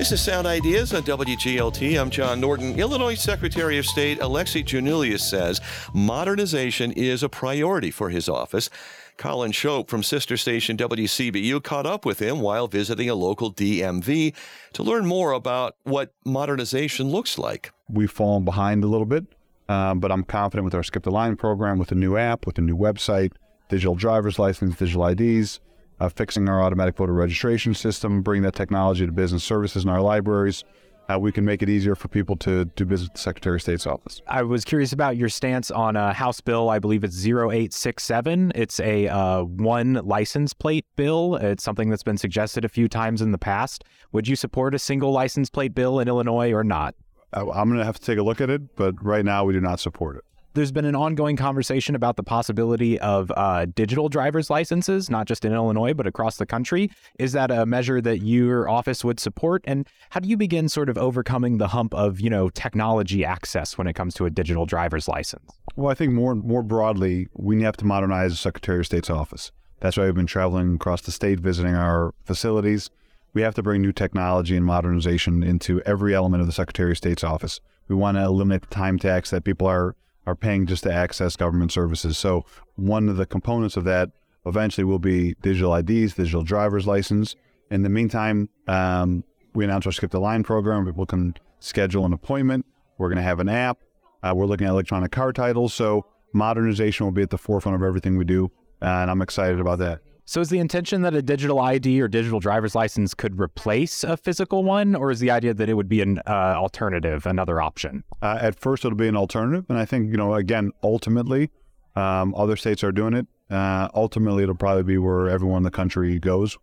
This 0.04 0.12
is 0.12 0.22
Sound 0.22 0.48
Ideas 0.48 0.94
on 0.94 1.04
WGLT. 1.04 1.98
I'm 1.98 2.10
John 2.10 2.42
Norton. 2.42 2.78
Illinois 2.78 3.16
Secretary 3.16 3.78
of 3.78 3.86
State 3.86 4.19
Alexi 4.19 4.62
Giannoulias 4.62 5.22
says 5.22 5.62
modernization 5.94 6.92
is 6.92 7.24
a 7.24 7.30
priority 7.30 7.90
for 7.90 8.10
his 8.10 8.28
office. 8.28 8.69
Collin 9.18 9.51
Schopp 9.51 9.89
from 9.89 10.04
sister 10.04 10.38
station 10.38 10.77
WCBU 10.77 11.63
caught 11.63 11.86
up 11.86 12.06
with 12.06 12.19
him 12.19 12.39
while 12.39 12.68
visiting 12.68 13.10
a 13.10 13.15
local 13.15 13.54
DMV 13.54 14.33
to 14.74 14.83
learn 14.83 15.06
more 15.06 15.31
about 15.31 15.75
what 15.83 16.13
modernization 16.25 17.10
looks 17.10 17.38
like. 17.38 17.71
We've 17.89 18.12
fallen 18.12 18.45
behind 18.45 18.83
a 18.83 18.88
little 18.88 19.06
bit, 19.06 19.25
um, 19.69 20.00
but 20.00 20.12
I'm 20.12 20.24
confident 20.24 20.65
with 20.65 20.75
our 20.75 20.83
Skip 20.83 21.04
the 21.04 21.12
Line 21.12 21.36
program, 21.36 21.77
with 21.77 21.92
a 21.92 21.95
new 21.95 22.18
app, 22.18 22.45
with 22.45 22.57
a 22.57 22.62
new 22.62 22.77
website, 22.77 23.33
digital 23.69 23.95
driver's 23.95 24.39
license, 24.39 24.75
digital 24.77 25.06
IDs, 25.07 25.59
uh, 26.00 26.09
fixing 26.09 26.50
our 26.50 26.62
automatic 26.62 26.98
voter 26.98 27.13
registration 27.13 27.74
system, 27.74 28.21
bringing 28.21 28.44
that 28.44 28.56
technology 28.56 29.06
to 29.06 29.12
business 29.12 29.44
services 29.44 29.83
in 29.83 29.89
our 29.89 30.01
libraries. 30.01 30.63
Uh, 31.10 31.20
we 31.20 31.32
can 31.32 31.44
make 31.44 31.62
it 31.62 31.70
easier 31.70 31.96
for 31.96 32.08
people 32.08 32.36
to 32.38 32.66
do 32.66 32.86
business 32.86 33.10
with 33.10 33.16
the 33.16 33.19
Secretary 33.19 33.57
of 33.57 33.62
State's 33.62 33.86
office. 33.86 34.22
I 34.28 34.44
was 34.44 34.64
curious 34.64 34.94
about 34.94 35.18
your 35.18 35.30
stance 35.30 35.69
on 35.69 35.95
a 35.95 36.14
House 36.14 36.40
bill. 36.40 36.69
I 36.69 36.80
believe 36.80 37.04
it's 37.04 37.26
0867. 37.26 38.54
It's 38.56 38.80
a 38.80 39.07
uh, 39.07 39.44
one 39.44 39.95
license 40.06 40.54
plate 40.54 40.86
bill. 40.95 41.36
It's 41.36 41.64
something 41.64 41.90
that's 41.90 42.04
been 42.04 42.18
suggested 42.18 42.64
a 42.64 42.69
few 42.69 42.88
times 42.88 43.22
in 43.22 43.31
the 43.31 43.38
past. 43.38 43.83
Would 44.14 44.28
you 44.28 44.36
support 44.36 44.74
a 44.74 44.80
single 44.80 45.12
license 45.12 45.50
plate 45.50 45.76
bill 45.76 46.00
in 46.00 46.07
Illinois 46.07 46.54
or 46.54 46.64
not? 46.64 46.95
Uh, 47.33 47.50
I'm 47.52 47.68
going 47.68 47.80
to 47.80 47.86
have 47.86 48.00
to 48.00 48.06
take 48.06 48.18
a 48.18 48.24
look 48.24 48.40
at 48.40 48.50
it, 48.50 48.76
but 48.76 49.04
right 49.04 49.26
now 49.26 49.44
we 49.44 49.54
do 49.54 49.62
not 49.62 49.80
support 49.80 50.18
it 50.18 50.24
there's 50.54 50.72
been 50.72 50.86
an 50.86 50.95
ongoing 50.95 51.36
conversation 51.36 51.95
about 51.95 52.16
the 52.16 52.24
possibility 52.24 53.00
of 53.00 53.31
uh, 53.36 53.66
digital 53.74 54.10
driver's 54.10 54.50
licenses, 54.50 55.10
not 55.10 55.28
just 55.28 55.45
in 55.45 55.54
Illinois, 55.54 55.94
but 55.94 56.06
across 56.06 56.38
the 56.38 56.45
country. 56.45 56.92
Is 57.18 57.31
that 57.33 57.52
a 57.52 57.66
measure 57.66 58.02
that 58.02 58.19
your 58.19 58.69
office 58.69 59.04
would 59.04 59.19
support? 59.19 59.64
And 59.66 59.88
how 60.12 60.19
do 60.19 60.30
you 60.30 60.38
begin 60.38 60.69
sort 60.69 60.90
of 60.90 60.98
overcoming 60.98 61.57
the 61.57 61.69
hump 61.69 61.94
of, 61.94 62.19
you 62.19 62.30
know, 62.30 62.50
technology 62.50 63.26
access 63.26 63.78
when 63.78 63.88
it 63.88 63.94
comes 63.94 64.14
to 64.16 64.26
a 64.26 64.30
digital 64.30 64.66
driver's 64.66 65.07
license? 65.07 65.52
Well, 65.76 65.92
I 65.92 65.95
think 65.95 66.14
more 66.14 66.36
more 66.36 66.64
broadly, 66.64 67.28
we 67.33 67.62
have 67.64 67.78
to 67.78 67.86
modernize 67.86 68.31
the 68.31 68.38
Secretary 68.38 68.80
of 68.80 68.86
State's 68.86 69.10
office. 69.10 69.52
That's 69.80 69.98
why 69.98 70.06
we've 70.06 70.16
been 70.16 70.28
traveling 70.28 70.76
across 70.76 71.02
the 71.02 71.12
state, 71.12 71.40
visiting 71.40 71.76
our 71.76 72.14
facilities. 72.24 72.90
We 73.33 73.42
have 73.42 73.56
to 73.56 73.64
bring 73.64 73.81
new 73.81 73.92
technology 73.92 74.56
and 74.56 74.66
modernization 74.66 75.42
into 75.42 75.81
every 75.81 76.14
element 76.14 76.42
of 76.42 76.48
the 76.48 76.54
Secretary 76.54 76.92
of 76.92 76.98
State's 76.98 77.24
office. 77.24 77.60
We 77.88 77.95
want 77.95 78.18
to 78.18 78.24
eliminate 78.24 78.62
the 78.62 78.68
time 78.68 79.00
tax 79.00 79.31
that 79.31 79.44
people 79.44 79.68
are 79.68 79.95
are 80.25 80.35
paying 80.35 80.65
just 80.65 80.83
to 80.83 80.94
access 80.94 81.35
government 81.35 81.71
services. 81.71 82.18
So 82.18 82.45
one 82.75 83.09
of 83.09 83.18
the 83.18 83.25
components 83.25 83.77
of 83.77 83.83
that 83.85 84.11
eventually 84.45 84.85
will 84.85 84.99
be 84.99 85.35
digital 85.42 85.75
IDs, 85.75 86.15
digital 86.15 86.44
driver's 86.44 86.87
license. 86.87 87.35
In 87.71 87.83
the 87.83 87.89
meantime, 87.89 88.49
um, 88.68 89.23
we 89.53 89.63
announced 89.63 89.87
our 89.87 89.94
Skip 89.94 90.11
the 90.11 90.19
Line 90.19 90.44
program. 90.44 90.85
People 90.85 91.06
can 91.06 91.35
schedule 91.59 92.06
an 92.06 92.13
appointment. 92.13 92.65
We're 92.97 93.09
going 93.09 93.18
to 93.18 93.23
have 93.23 93.39
an 93.39 93.49
app. 93.49 93.80
Uh, 94.21 94.33
we're 94.35 94.45
looking 94.45 94.68
at 94.68 94.71
electronic 94.71 95.11
car 95.11 95.33
titles. 95.33 95.73
So 95.73 96.06
modernization 96.33 97.06
will 97.06 97.11
be 97.11 97.21
at 97.21 97.30
the 97.30 97.37
forefront 97.37 97.75
of 97.75 97.83
everything 97.83 98.18
we 98.18 98.25
do. 98.25 98.51
And 98.81 99.09
I'm 99.09 99.21
excited 99.21 99.59
about 99.59 99.80
that. 99.80 99.99
So, 100.25 100.39
is 100.39 100.49
the 100.49 100.59
intention 100.59 101.01
that 101.01 101.13
a 101.13 101.21
digital 101.21 101.59
ID 101.59 102.01
or 102.01 102.07
digital 102.07 102.39
driver's 102.39 102.75
license 102.75 103.13
could 103.13 103.39
replace 103.39 104.06
a 104.06 104.15
physical 104.15 104.63
one, 104.63 104.95
or 104.95 105.11
is 105.11 105.19
the 105.19 105.30
idea 105.30 105.53
that 105.53 105.68
it 105.68 105.73
would 105.73 105.89
be 105.89 106.01
an 106.01 106.19
uh, 106.25 106.56
alternative, 106.56 107.25
another 107.25 107.61
option? 107.61 108.06
Uh, 108.21 108.37
at 108.39 108.57
first, 108.57 108.85
it'll 108.85 108.97
be 108.97 109.09
an 109.09 109.18
alternative, 109.18 109.65
and 109.68 109.77
I 109.77 109.83
think 109.83 110.11
you 110.11 110.18
know, 110.18 110.33
again, 110.35 110.71
ultimately, 110.81 111.49
um, 111.97 112.33
other 112.35 112.56
states 112.56 112.83
are 112.85 112.94
doing 112.94 113.13
it. 113.13 113.27
Uh, 113.49 113.89
ultimately, 113.94 114.44
it'll 114.44 114.56
probably 114.56 114.83
be 114.83 114.97
where 114.97 115.27
everyone 115.27 115.57
in 115.57 115.63
the 115.63 115.71
country 115.71 116.18
goes. 116.19 116.57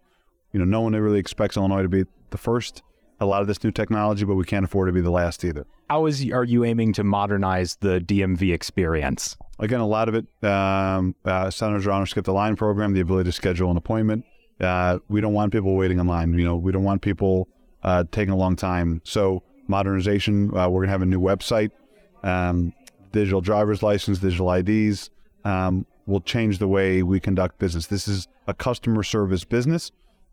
You 0.53 0.59
know, 0.59 0.65
no 0.65 0.81
one 0.81 0.95
really 0.95 1.19
expects 1.19 1.57
Illinois 1.57 1.83
to 1.83 1.89
be 1.89 2.05
the 2.31 2.39
first. 2.39 2.83
A 3.23 3.27
lot 3.27 3.43
of 3.43 3.49
this 3.49 3.63
new 3.63 3.71
technology, 3.71 4.25
but 4.25 4.37
we 4.37 4.45
can't 4.45 4.65
afford 4.65 4.89
to 4.89 4.93
be 4.93 5.03
the 5.03 5.11
last 5.11 5.45
either. 5.45 5.67
How 5.91 6.07
is 6.07 6.27
are 6.31 6.45
you 6.45 6.65
aiming 6.65 6.95
to 6.95 7.05
modernize 7.05 7.77
the 7.77 8.01
DMV 8.01 8.55
experience? 8.55 9.37
Again, 9.61 9.81
a 9.81 9.87
lot 9.87 10.09
of 10.09 10.15
it 10.15 10.27
um, 10.45 11.15
uh, 11.25 11.51
centers 11.51 11.87
around 11.87 12.01
our 12.01 12.07
skip 12.07 12.25
the 12.25 12.33
line 12.33 12.57
program, 12.57 12.95
the 12.95 13.01
ability 13.01 13.29
to 13.29 13.33
schedule 13.33 13.71
an 13.71 13.77
appointment. 13.77 14.25
Uh, 14.59 14.99
we 15.09 15.21
don't 15.21 15.35
want 15.35 15.53
people 15.53 15.77
waiting 15.77 15.99
in 15.99 16.07
line. 16.07 16.33
You 16.39 16.45
know, 16.45 16.57
we 16.57 16.73
don't 16.73 16.83
want 16.83 17.03
people 17.03 17.49
uh, 17.83 18.05
taking 18.11 18.33
a 18.33 18.37
long 18.37 18.57
time. 18.57 19.03
So 19.05 19.43
modernization, 19.69 20.57
uh, 20.57 20.69
we're 20.69 20.83
gonna 20.83 20.93
have 20.93 21.03
a 21.03 21.07
new 21.07 21.21
website, 21.21 21.71
um, 22.23 22.73
digital 23.13 23.41
driver's 23.41 23.83
license, 23.83 24.19
digital 24.19 24.51
IDs. 24.51 25.11
Um, 25.45 25.87
will 26.07 26.21
change 26.21 26.59
the 26.59 26.69
way 26.69 27.03
we 27.03 27.21
conduct 27.21 27.59
business. 27.59 27.87
This 27.87 28.09
is 28.09 28.27
a 28.47 28.53
customer 28.53 29.03
service 29.03 29.45
business. 29.45 29.93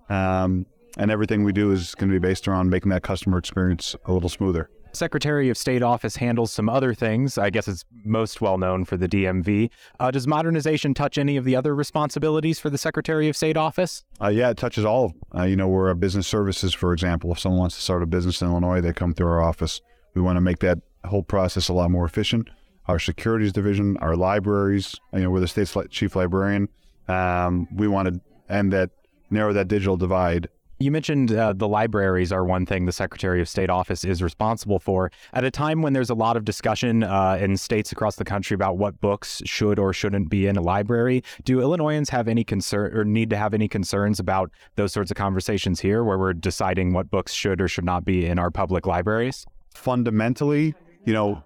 Um, 0.10 0.66
and 0.98 1.12
everything 1.12 1.44
we 1.44 1.54
do 1.54 1.72
is 1.72 1.94
going 1.96 2.10
to 2.10 2.20
be 2.20 2.26
based 2.26 2.48
around 2.48 2.70
making 2.70 2.90
that 2.90 3.04
customer 3.04 3.38
experience 3.38 3.96
a 4.06 4.12
little 4.12 4.30
smoother. 4.30 4.70
Secretary 4.94 5.50
of 5.50 5.58
State 5.58 5.84
office 5.84 6.16
handles 6.16 6.52
some 6.52 6.70
other 6.70 6.94
things. 6.94 7.38
I 7.38 7.50
guess 7.50 7.68
it's 7.68 7.86
most 8.04 8.42
well 8.42 8.58
known 8.58 8.86
for 8.86 8.98
the 8.98 9.08
DMV. 9.08 9.70
Uh, 10.00 10.12
does 10.12 10.28
modernization 10.28 10.94
touch 10.94 11.18
any 11.18 11.38
of 11.38 11.46
the 11.46 11.56
other 11.56 11.76
responsibilities 11.76 12.60
for 12.60 12.70
the 12.70 12.78
Secretary 12.78 13.28
of 13.30 13.36
State 13.36 13.58
office? 13.58 14.04
Uh, 14.22 14.30
yeah, 14.30 14.50
it 14.50 14.58
touches 14.58 14.86
all. 14.86 15.14
Uh, 15.36 15.44
you 15.44 15.56
know, 15.56 15.68
we're 15.68 15.90
a 15.90 15.96
business 15.96 16.28
services, 16.28 16.74
for 16.74 16.94
example. 16.94 17.32
If 17.32 17.40
someone 17.40 17.60
wants 17.60 17.76
to 17.76 17.82
start 17.82 18.04
a 18.04 18.06
business 18.06 18.42
in 18.42 18.48
Illinois, 18.48 18.82
they 18.82 18.94
come 18.94 19.14
through 19.14 19.28
our 19.28 19.42
office. 19.42 19.82
We 20.14 20.22
want 20.22 20.38
to 20.38 20.42
make 20.42 20.60
that 20.60 20.80
whole 21.06 21.24
process 21.24 21.70
a 21.70 21.74
lot 21.74 21.92
more 21.92 22.06
efficient. 22.06 22.50
Our 22.88 23.00
securities 23.00 23.52
division, 23.52 23.98
our 23.98 24.16
libraries, 24.16 24.96
you 25.14 25.20
know, 25.20 25.30
we're 25.30 25.42
the 25.42 25.48
state's 25.48 25.76
chief 25.90 26.16
librarian. 26.16 26.70
Um, 27.08 27.68
we 27.74 27.88
want 27.88 28.08
to 28.14 28.22
end 28.50 28.74
that, 28.74 28.92
narrow 29.30 29.54
that 29.54 29.68
digital 29.68 29.98
divide 29.98 30.50
you 30.80 30.92
mentioned 30.92 31.32
uh, 31.32 31.54
the 31.54 31.68
libraries 31.68 32.32
are 32.32 32.46
one 32.46 32.66
thing 32.66 32.86
the 32.86 32.92
Secretary 32.92 33.42
of 33.42 33.50
State 33.50 33.70
office 33.70 34.04
is 34.04 34.22
responsible 34.22 34.80
for. 34.80 35.12
At 35.34 35.44
a 35.44 35.52
time 35.52 35.82
when 35.82 35.94
there's 35.94 36.10
a 36.10 36.16
lot 36.16 36.38
of 36.38 36.46
discussion 36.46 37.04
uh, 37.04 37.38
in 37.40 37.58
states 37.58 37.92
across 37.92 38.16
the 38.18 38.26
country 38.26 38.54
about 38.54 38.78
what 38.78 39.00
books 39.02 39.42
should 39.46 39.80
or 39.80 39.92
shouldn't 39.94 40.30
be 40.30 40.46
in 40.46 40.56
a 40.56 40.62
library, 40.62 41.24
do 41.44 41.62
Illinoisans 41.62 42.10
have 42.10 42.28
any 42.28 42.44
concern 42.44 42.96
or 42.96 43.04
need 43.04 43.30
to 43.32 43.38
have 43.38 43.54
any 43.54 43.68
concerns 43.68 44.20
about 44.20 44.52
those 44.76 44.94
sorts 44.94 45.10
of 45.10 45.18
conversations 45.18 45.80
here 45.80 46.04
where 46.04 46.18
we're 46.18 46.34
deciding 46.34 46.94
what 46.94 47.10
books 47.10 47.34
should 47.34 47.60
or 47.60 47.68
should 47.68 47.86
not 47.86 48.06
be 48.06 48.26
in 48.26 48.38
our 48.38 48.52
public 48.52 48.86
libraries? 48.86 49.46
Fundamentally, 49.74 50.76
you 51.06 51.14
know, 51.14 51.44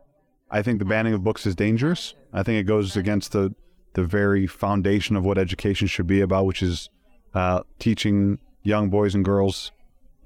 I 0.49 0.61
think 0.61 0.79
the 0.79 0.85
banning 0.85 1.13
of 1.13 1.23
books 1.23 1.45
is 1.45 1.55
dangerous. 1.55 2.13
I 2.33 2.43
think 2.43 2.59
it 2.59 2.63
goes 2.63 2.97
against 2.97 3.31
the, 3.31 3.55
the 3.93 4.03
very 4.03 4.45
foundation 4.47 5.15
of 5.15 5.23
what 5.23 5.37
education 5.37 5.87
should 5.87 6.07
be 6.07 6.19
about, 6.19 6.45
which 6.45 6.61
is 6.61 6.89
uh, 7.33 7.61
teaching 7.79 8.37
young 8.63 8.89
boys 8.89 9.15
and 9.15 9.25
girls 9.25 9.71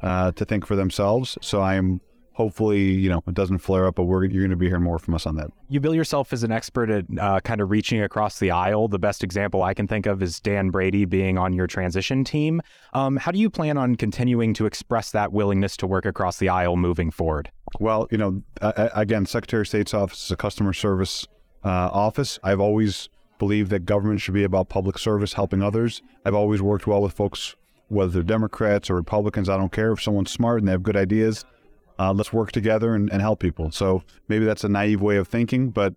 uh, 0.02 0.32
to 0.34 0.46
think 0.46 0.66
for 0.66 0.76
themselves. 0.76 1.38
So 1.42 1.62
I 1.62 1.76
am 1.76 2.02
hopefully, 2.36 2.92
you 2.92 3.10
know, 3.10 3.24
it 3.28 3.34
doesn't 3.34 3.60
flare 3.60 3.88
up, 3.88 3.96
but 3.96 4.04
we're, 4.04 4.26
you're 4.26 4.44
going 4.44 4.50
to 4.50 4.58
be 4.58 4.68
hearing 4.68 4.84
more 4.84 5.00
from 5.00 5.14
us 5.14 5.26
on 5.26 5.36
that. 5.38 5.50
You 5.70 5.80
bill 5.80 5.96
yourself 5.96 6.34
as 6.34 6.44
an 6.44 6.52
expert 6.52 6.90
at 6.90 7.06
uh, 7.18 7.40
kind 7.40 7.62
of 7.62 7.70
reaching 7.70 8.02
across 8.02 8.40
the 8.40 8.52
aisle. 8.52 8.90
The 8.90 9.00
best 9.00 9.24
example 9.24 9.64
I 9.64 9.74
can 9.74 9.88
think 9.88 10.06
of 10.06 10.22
is 10.22 10.42
Dan 10.42 10.70
Brady 10.70 11.06
being 11.06 11.38
on 11.38 11.54
your 11.54 11.66
transition 11.66 12.26
team. 12.26 12.62
Um, 12.94 13.16
how 13.16 13.32
do 13.32 13.40
you 13.40 13.50
plan 13.50 13.78
on 13.78 13.96
continuing 13.96 14.54
to 14.56 14.66
express 14.66 15.12
that 15.12 15.32
willingness 15.32 15.78
to 15.78 15.88
work 15.88 16.06
across 16.06 16.38
the 16.38 16.50
aisle 16.50 16.76
moving 16.76 17.10
forward? 17.10 17.50
Well, 17.80 18.08
you 18.12 18.18
know, 18.18 18.44
uh, 18.62 18.90
again, 18.94 19.26
Secretary 19.26 19.62
of 19.62 19.70
State's 19.70 19.94
office 19.94 20.26
is 20.26 20.32
a 20.32 20.36
customer 20.36 20.74
service 20.74 21.26
uh, 21.64 21.90
office. 21.92 22.38
I've 22.44 22.60
always 22.60 23.08
believed 23.40 23.70
that 23.72 23.86
government 23.86 24.20
should 24.20 24.34
be 24.34 24.44
about 24.44 24.68
public 24.68 24.98
service, 24.98 25.34
helping 25.34 25.62
others. 25.62 26.02
I've 26.26 26.36
always 26.36 26.62
worked 26.62 26.86
well 26.86 27.02
with 27.02 27.14
folks 27.14 27.56
whether 27.88 28.12
they're 28.12 28.24
Democrats 28.24 28.90
or 28.90 28.96
Republicans, 28.96 29.50
I 29.50 29.58
don't 29.58 29.72
care. 29.72 29.92
If 29.92 30.02
someone's 30.02 30.32
smart 30.32 30.60
and 30.60 30.68
they 30.68 30.72
have 30.72 30.84
good 30.84 30.98
ideas, 30.98 31.46
uh, 32.00 32.14
let's 32.14 32.34
work 32.34 32.52
together 32.52 32.94
and, 32.96 33.12
and, 33.12 33.22
help 33.22 33.40
people. 33.40 33.72
So 33.72 34.04
maybe 34.28 34.46
that's 34.46 34.64
a 34.64 34.70
naive 34.70 35.02
way 35.02 35.18
of 35.18 35.28
thinking, 35.28 35.70
but 35.70 35.94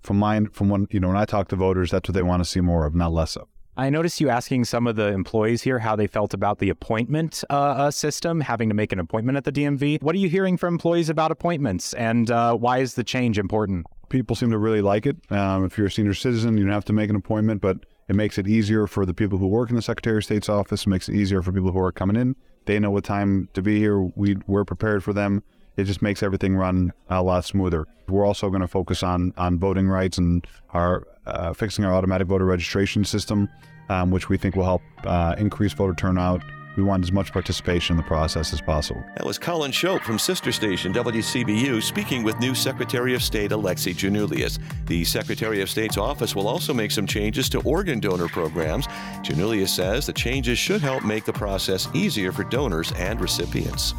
from 0.00 0.18
mine, 0.18 0.48
from 0.48 0.68
when 0.68 0.86
you 0.90 1.00
know 1.00 1.08
when 1.08 1.16
I 1.16 1.24
talk 1.24 1.48
to 1.48 1.56
voters, 1.56 1.90
that's 1.90 2.08
what 2.08 2.14
they 2.14 2.22
want 2.22 2.42
to 2.42 2.48
see 2.48 2.60
more 2.60 2.86
of, 2.86 2.94
not 2.94 3.12
less 3.12 3.36
of. 3.36 3.48
I 3.76 3.90
noticed 3.90 4.20
you 4.20 4.28
asking 4.28 4.64
some 4.64 4.88
of 4.88 4.96
the 4.96 5.06
employees 5.12 5.62
here 5.62 5.78
how 5.78 5.94
they 5.94 6.08
felt 6.08 6.34
about 6.34 6.58
the 6.58 6.68
appointment 6.68 7.44
uh, 7.48 7.54
uh, 7.54 7.90
system, 7.92 8.40
having 8.40 8.68
to 8.70 8.74
make 8.74 8.92
an 8.92 8.98
appointment 8.98 9.36
at 9.36 9.44
the 9.44 9.52
DMV. 9.52 10.02
What 10.02 10.16
are 10.16 10.18
you 10.18 10.28
hearing 10.28 10.56
from 10.56 10.74
employees 10.74 11.08
about 11.08 11.30
appointments, 11.30 11.94
and 11.94 12.28
uh, 12.28 12.54
why 12.56 12.78
is 12.78 12.94
the 12.94 13.04
change 13.04 13.38
important? 13.38 13.86
People 14.08 14.34
seem 14.34 14.50
to 14.50 14.58
really 14.58 14.82
like 14.82 15.06
it. 15.06 15.16
Um, 15.30 15.64
if 15.64 15.78
you're 15.78 15.86
a 15.86 15.90
senior 15.90 16.14
citizen, 16.14 16.58
you 16.58 16.64
don't 16.64 16.72
have 16.72 16.86
to 16.86 16.92
make 16.92 17.08
an 17.08 17.14
appointment, 17.14 17.60
but 17.60 17.78
it 18.08 18.16
makes 18.16 18.38
it 18.38 18.48
easier 18.48 18.86
for 18.86 19.04
the 19.04 19.14
people 19.14 19.38
who 19.38 19.46
work 19.46 19.70
in 19.70 19.76
the 19.76 19.82
Secretary 19.82 20.18
of 20.18 20.24
State's 20.24 20.48
office. 20.48 20.82
It 20.82 20.88
makes 20.88 21.08
it 21.08 21.14
easier 21.14 21.42
for 21.42 21.52
people 21.52 21.72
who 21.72 21.78
are 21.78 21.92
coming 21.92 22.16
in. 22.16 22.36
They 22.64 22.78
know 22.78 22.90
what 22.90 23.04
time 23.04 23.48
to 23.54 23.62
be 23.62 23.78
here. 23.78 24.00
We, 24.00 24.36
we're 24.46 24.64
prepared 24.64 25.04
for 25.04 25.12
them. 25.12 25.42
It 25.76 25.84
just 25.84 26.02
makes 26.02 26.22
everything 26.22 26.56
run 26.56 26.92
a 27.08 27.22
lot 27.22 27.44
smoother. 27.44 27.86
We're 28.08 28.26
also 28.26 28.48
going 28.48 28.62
to 28.62 28.68
focus 28.68 29.02
on 29.02 29.32
on 29.36 29.58
voting 29.58 29.86
rights 29.88 30.18
and 30.18 30.44
our 30.70 31.06
uh, 31.26 31.52
fixing 31.52 31.84
our 31.84 31.94
automatic 31.94 32.26
voter 32.26 32.44
registration 32.44 33.04
system, 33.04 33.48
um, 33.88 34.10
which 34.10 34.28
we 34.28 34.36
think 34.38 34.56
will 34.56 34.64
help 34.64 34.82
uh, 35.04 35.36
increase 35.38 35.72
voter 35.74 35.94
turnout 35.94 36.42
we 36.78 36.84
want 36.84 37.02
as 37.02 37.10
much 37.10 37.32
participation 37.32 37.94
in 37.94 37.96
the 37.96 38.06
process 38.06 38.52
as 38.52 38.60
possible. 38.60 39.04
That 39.16 39.26
was 39.26 39.36
Collin 39.36 39.72
Schopp 39.72 40.02
from 40.02 40.18
sister 40.18 40.52
station 40.52 40.92
WCBU 40.94 41.82
speaking 41.82 42.22
with 42.22 42.38
new 42.38 42.54
Secretary 42.54 43.14
of 43.14 43.22
State 43.22 43.50
Alexi 43.50 43.92
Giannoulias. 43.92 44.60
The 44.86 45.04
Secretary 45.04 45.60
of 45.60 45.68
State's 45.68 45.98
office 45.98 46.36
will 46.36 46.46
also 46.46 46.72
make 46.72 46.92
some 46.92 47.06
changes 47.06 47.48
to 47.50 47.60
organ 47.62 47.98
donor 47.98 48.28
programs. 48.28 48.86
Giannoulias 49.24 49.70
says 49.70 50.06
the 50.06 50.12
changes 50.12 50.58
should 50.58 50.80
help 50.80 51.04
make 51.04 51.24
the 51.24 51.32
process 51.32 51.88
easier 51.94 52.30
for 52.30 52.44
donors 52.44 52.92
and 52.92 53.20
recipients. 53.20 53.94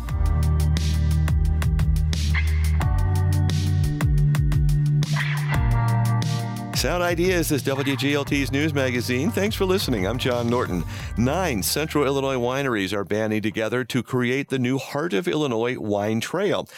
Sound 6.79 7.03
Ideas 7.03 7.51
is 7.51 7.61
WGLT's 7.63 8.53
news 8.53 8.73
magazine. 8.73 9.31
Thanks 9.31 9.53
for 9.53 9.65
listening. 9.65 10.07
I'm 10.07 10.17
John 10.17 10.47
Norton. 10.47 10.85
Nine 11.17 11.61
Central 11.61 12.05
Illinois 12.05 12.37
wineries 12.37 12.93
are 12.93 13.03
banding 13.03 13.41
together 13.41 13.83
to 13.83 14.01
create 14.01 14.47
the 14.47 14.59
new 14.59 14.77
Heart 14.77 15.11
of 15.11 15.27
Illinois 15.27 15.77
Wine 15.77 16.21
Trail. 16.21 16.69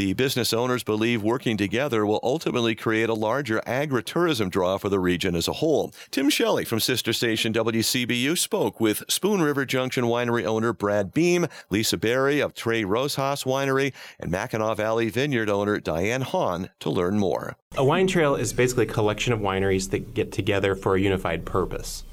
The 0.00 0.14
business 0.14 0.54
owners 0.54 0.82
believe 0.82 1.22
working 1.22 1.58
together 1.58 2.06
will 2.06 2.20
ultimately 2.22 2.74
create 2.74 3.10
a 3.10 3.14
larger 3.14 3.60
agritourism 3.66 4.48
draw 4.48 4.78
for 4.78 4.88
the 4.88 4.98
region 4.98 5.34
as 5.34 5.46
a 5.46 5.52
whole. 5.52 5.92
Tim 6.10 6.30
Shelley 6.30 6.64
from 6.64 6.80
sister 6.80 7.12
station 7.12 7.52
WCBU 7.52 8.38
spoke 8.38 8.80
with 8.80 9.02
Spoon 9.10 9.42
River 9.42 9.66
Junction 9.66 10.04
winery 10.04 10.46
owner 10.46 10.72
Brad 10.72 11.12
Beam, 11.12 11.48
Lisa 11.68 11.98
Berry 11.98 12.40
of 12.40 12.54
Tres 12.54 12.86
Rosas 12.86 13.44
Winery, 13.44 13.92
and 14.18 14.32
Mackinaw 14.32 14.74
Valley 14.74 15.10
Vineyard 15.10 15.50
owner 15.50 15.78
Diane 15.78 16.22
Hahn 16.22 16.70
to 16.78 16.88
learn 16.88 17.18
more. 17.18 17.58
A 17.76 17.84
wine 17.84 18.06
trail 18.06 18.36
is 18.36 18.54
basically 18.54 18.86
a 18.86 18.90
collection 18.90 19.34
of 19.34 19.40
wineries 19.40 19.90
that 19.90 20.14
get 20.14 20.32
together 20.32 20.74
for 20.74 20.94
a 20.94 21.00
unified 21.00 21.44
purpose. 21.44 22.04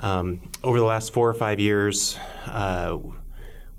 Um, 0.00 0.40
over 0.64 0.80
the 0.80 0.84
last 0.84 1.12
four 1.12 1.28
or 1.28 1.34
five 1.34 1.60
years, 1.60 2.18
uh, 2.46 2.98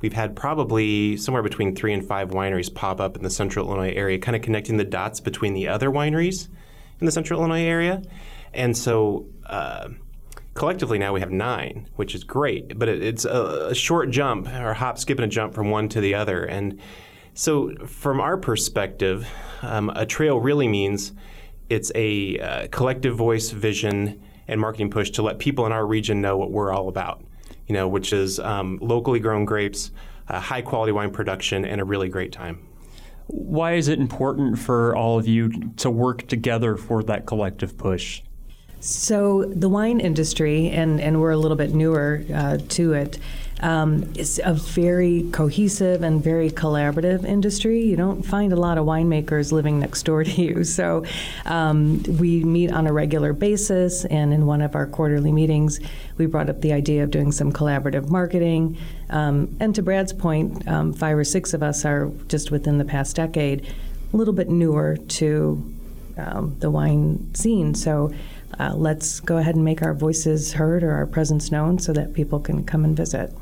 we've 0.01 0.13
had 0.13 0.35
probably 0.35 1.17
somewhere 1.17 1.43
between 1.43 1.75
three 1.75 1.93
and 1.93 2.05
five 2.05 2.31
wineries 2.31 2.73
pop 2.73 2.99
up 2.99 3.17
in 3.17 3.23
the 3.23 3.29
central 3.29 3.67
Illinois 3.67 3.93
area, 3.93 4.17
kind 4.17 4.35
of 4.35 4.41
connecting 4.41 4.77
the 4.77 4.85
dots 4.85 5.19
between 5.19 5.53
the 5.53 5.67
other 5.67 5.89
wineries 5.89 6.47
in 6.99 7.05
the 7.05 7.11
central 7.11 7.39
Illinois 7.39 7.63
area. 7.63 8.01
And 8.53 8.75
so 8.75 9.27
uh, 9.45 9.89
collectively 10.53 10.97
now 10.97 11.13
we 11.13 11.19
have 11.19 11.31
nine, 11.31 11.87
which 11.95 12.15
is 12.15 12.23
great, 12.23 12.77
but 12.77 12.89
it, 12.89 13.03
it's 13.03 13.25
a, 13.25 13.67
a, 13.69 13.75
short 13.75 14.09
jump 14.09 14.47
or 14.47 14.73
hop, 14.73 14.97
skip, 14.97 15.17
and 15.17 15.25
a 15.25 15.27
jump 15.27 15.53
from 15.53 15.69
one 15.69 15.89
to 15.89 16.01
the 16.01 16.15
other. 16.15 16.43
And 16.43 16.79
so, 17.33 17.73
from 17.85 18.19
our 18.19 18.37
perspective, 18.37 19.27
um, 19.61 19.89
a 19.95 20.05
trail 20.05 20.39
really 20.39 20.67
means 20.67 21.13
it's 21.69 21.91
a 21.95 22.39
uh, 22.39 22.67
collective 22.71 23.15
voice, 23.15 23.51
vision, 23.51 24.21
and 24.47 24.59
marketing 24.59 24.89
push 24.89 25.11
to 25.11 25.21
let 25.21 25.39
people 25.39 25.65
in 25.65 25.71
our 25.71 25.85
region 25.85 26.21
know 26.21 26.35
what 26.35 26.51
we're 26.51 26.73
all 26.73 26.89
about 26.89 27.23
you 27.69 27.73
know, 27.73 27.87
which 27.87 28.11
is 28.11 28.39
um, 28.39 28.79
locally 28.81 29.19
grown 29.19 29.45
grapes, 29.45 29.91
uh, 30.27 30.39
high 30.39 30.61
quality 30.61 30.91
wine 30.91 31.11
production, 31.11 31.63
and 31.63 31.79
a 31.79 31.85
really 31.85 32.09
great 32.09 32.31
time. 32.31 32.67
Why 33.27 33.73
is 33.73 33.87
it 33.87 33.99
important 33.99 34.57
for 34.57 34.95
all 34.95 35.19
of 35.19 35.27
you 35.27 35.71
to 35.77 35.91
work 35.91 36.27
together 36.27 36.75
for 36.75 37.03
that 37.03 37.27
collective 37.27 37.77
push? 37.77 38.23
So, 38.79 39.43
the 39.45 39.69
wine 39.69 39.99
industry, 39.99 40.69
and, 40.69 40.99
and 40.99 41.21
we're 41.21 41.31
a 41.31 41.37
little 41.37 41.57
bit 41.57 41.73
newer 41.73 42.23
uh, 42.33 42.57
to 42.69 42.93
it, 42.93 43.19
Um, 43.61 44.11
it's 44.15 44.39
a 44.43 44.53
very 44.53 45.29
cohesive 45.31 46.01
and 46.01 46.23
very 46.23 46.49
collaborative 46.49 47.25
industry. 47.25 47.83
You 47.83 47.95
don't 47.95 48.23
find 48.23 48.53
a 48.53 48.55
lot 48.55 48.77
of 48.77 48.85
winemakers 48.85 49.51
living 49.51 49.79
next 49.79 50.03
door 50.03 50.23
to 50.29 50.41
you. 50.41 50.63
So 50.63 51.05
um, 51.45 52.03
we 52.03 52.43
meet 52.43 52.71
on 52.71 52.87
a 52.87 52.93
regular 52.93 53.33
basis, 53.33 54.05
and 54.05 54.33
in 54.33 54.45
one 54.45 54.61
of 54.61 54.75
our 54.75 54.87
quarterly 54.87 55.31
meetings, 55.31 55.79
we 56.17 56.25
brought 56.25 56.49
up 56.49 56.61
the 56.61 56.73
idea 56.73 57.03
of 57.03 57.11
doing 57.11 57.31
some 57.31 57.51
collaborative 57.51 58.09
marketing. 58.09 58.77
Um, 59.09 59.55
and 59.59 59.73
to 59.75 59.81
Brad's 59.81 60.13
point, 60.13 60.67
um, 60.67 60.93
five 60.93 61.17
or 61.17 61.23
six 61.23 61.53
of 61.53 61.63
us 61.63 61.85
are 61.85 62.11
just 62.27 62.51
within 62.51 62.77
the 62.77 62.85
past 62.85 63.15
decade 63.15 63.73
a 64.13 64.17
little 64.17 64.33
bit 64.33 64.49
newer 64.49 64.97
to 64.97 65.73
um, 66.17 66.55
the 66.59 66.69
wine 66.69 67.33
scene. 67.33 67.73
So 67.75 68.11
uh, 68.57 68.73
let's 68.75 69.19
go 69.19 69.37
ahead 69.37 69.55
and 69.55 69.63
make 69.63 69.81
our 69.81 69.93
voices 69.93 70.53
heard 70.53 70.83
or 70.83 70.91
our 70.91 71.05
presence 71.05 71.51
known 71.51 71.79
so 71.79 71.93
that 71.93 72.13
people 72.13 72.39
can 72.39 72.63
come 72.63 72.83
and 72.83 72.95
visit. 72.95 73.33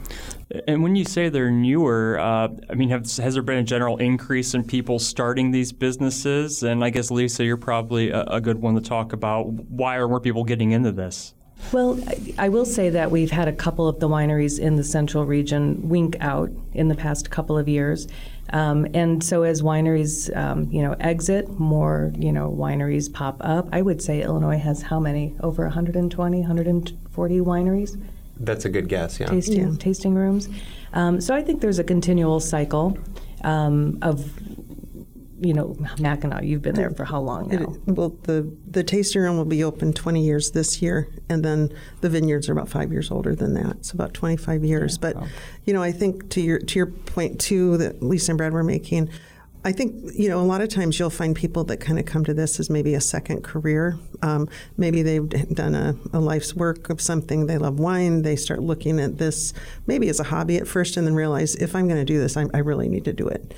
And 0.67 0.83
when 0.83 0.95
you 0.95 1.05
say 1.05 1.29
they're 1.29 1.51
newer, 1.51 2.19
uh, 2.19 2.49
I 2.69 2.73
mean, 2.75 2.89
have, 2.89 3.01
has 3.17 3.33
there 3.33 3.43
been 3.43 3.59
a 3.59 3.63
general 3.63 3.97
increase 3.97 4.53
in 4.53 4.63
people 4.63 4.99
starting 4.99 5.51
these 5.51 5.71
businesses? 5.71 6.63
And 6.63 6.83
I 6.83 6.89
guess, 6.89 7.11
Lisa, 7.11 7.43
you're 7.43 7.57
probably 7.57 8.11
a, 8.11 8.23
a 8.23 8.41
good 8.41 8.61
one 8.61 8.75
to 8.75 8.81
talk 8.81 9.13
about. 9.13 9.43
Why 9.43 9.95
are 9.97 10.07
more 10.07 10.21
people 10.21 10.43
getting 10.43 10.71
into 10.71 10.91
this? 10.91 11.33
Well, 11.71 11.99
I 12.37 12.49
will 12.49 12.65
say 12.65 12.89
that 12.91 13.11
we've 13.11 13.31
had 13.31 13.47
a 13.47 13.53
couple 13.53 13.87
of 13.87 13.99
the 13.99 14.07
wineries 14.07 14.59
in 14.59 14.75
the 14.77 14.83
central 14.83 15.25
region 15.25 15.89
wink 15.89 16.15
out 16.21 16.49
in 16.73 16.87
the 16.87 16.95
past 16.95 17.29
couple 17.29 17.57
of 17.57 17.67
years. 17.67 18.07
Um, 18.53 18.87
and 18.93 19.21
so 19.21 19.43
as 19.43 19.61
wineries, 19.61 20.35
um, 20.35 20.69
you 20.71 20.81
know, 20.81 20.95
exit, 20.99 21.59
more, 21.59 22.13
you 22.17 22.31
know, 22.31 22.49
wineries 22.49 23.11
pop 23.11 23.37
up. 23.41 23.67
I 23.73 23.81
would 23.81 24.01
say 24.01 24.21
Illinois 24.21 24.57
has 24.57 24.81
how 24.81 24.99
many? 24.99 25.35
Over 25.41 25.63
120, 25.63 26.39
140 26.39 27.39
wineries? 27.41 28.01
That's 28.39 28.65
a 28.65 28.69
good 28.69 28.87
guess, 28.87 29.19
yeah. 29.19 29.27
Tasting, 29.27 29.71
yeah. 29.71 29.77
tasting 29.77 30.13
rooms. 30.13 30.47
Um, 30.93 31.19
so 31.19 31.35
I 31.35 31.41
think 31.41 31.61
there's 31.61 31.79
a 31.79 31.83
continual 31.83 32.39
cycle 32.39 32.97
um, 33.43 33.99
of 34.01 34.31
you 35.39 35.53
know, 35.53 35.75
Mackinaw, 35.99 36.45
you've 36.45 36.61
been 36.61 36.75
there 36.75 36.89
for 36.91 37.05
how 37.05 37.19
long 37.19 37.49
now? 37.49 37.61
It, 37.61 37.79
well, 37.85 38.09
the, 38.23 38.51
the 38.69 38.83
tasting 38.83 39.21
room 39.21 39.37
will 39.37 39.45
be 39.45 39.63
open 39.63 39.93
20 39.93 40.23
years 40.23 40.51
this 40.51 40.81
year, 40.81 41.07
and 41.29 41.43
then 41.43 41.71
the 42.01 42.09
vineyards 42.09 42.49
are 42.49 42.53
about 42.53 42.69
five 42.69 42.91
years 42.91 43.11
older 43.11 43.35
than 43.35 43.53
that. 43.53 43.77
It's 43.77 43.91
about 43.91 44.13
25 44.13 44.63
years. 44.63 44.93
Yeah, 44.93 44.97
but, 45.01 45.15
wow. 45.15 45.27
you 45.65 45.73
know, 45.73 45.83
I 45.83 45.91
think 45.91 46.29
to 46.31 46.41
your 46.41 46.59
to 46.59 46.79
your 46.79 46.87
point 46.87 47.39
too 47.39 47.77
that 47.77 48.01
Lisa 48.01 48.31
and 48.31 48.37
Brad 48.37 48.53
were 48.53 48.63
making, 48.63 49.09
I 49.67 49.73
think, 49.73 50.13
you 50.13 50.29
know, 50.29 50.39
a 50.39 50.47
lot 50.47 50.61
of 50.61 50.69
times 50.69 50.97
you'll 50.97 51.09
find 51.09 51.35
people 51.35 51.65
that 51.65 51.81
kind 51.81 51.99
of 51.99 52.05
come 52.05 52.23
to 52.23 52.33
this 52.33 52.57
as 52.57 52.69
maybe 52.69 52.93
a 52.93 53.01
second 53.01 53.43
career. 53.43 53.99
Um, 54.21 54.47
maybe 54.77 55.01
they've 55.01 55.27
done 55.27 55.75
a, 55.75 55.93
a, 56.13 56.21
life's 56.21 56.55
work 56.55 56.89
of 56.89 57.01
something. 57.01 57.47
They 57.47 57.57
love 57.57 57.77
wine. 57.77 58.21
They 58.21 58.37
start 58.37 58.61
looking 58.61 58.97
at 58.97 59.17
this 59.17 59.53
maybe 59.85 60.07
as 60.07 60.21
a 60.21 60.23
hobby 60.23 60.55
at 60.55 60.69
first 60.69 60.95
and 60.95 61.05
then 61.05 61.15
realize 61.15 61.53
if 61.55 61.75
I'm 61.75 61.89
going 61.89 61.99
to 61.99 62.05
do 62.05 62.17
this, 62.17 62.37
I, 62.37 62.45
I, 62.53 62.59
really 62.59 62.87
need 62.87 63.03
to 63.05 63.13
do 63.13 63.27
it. 63.27 63.53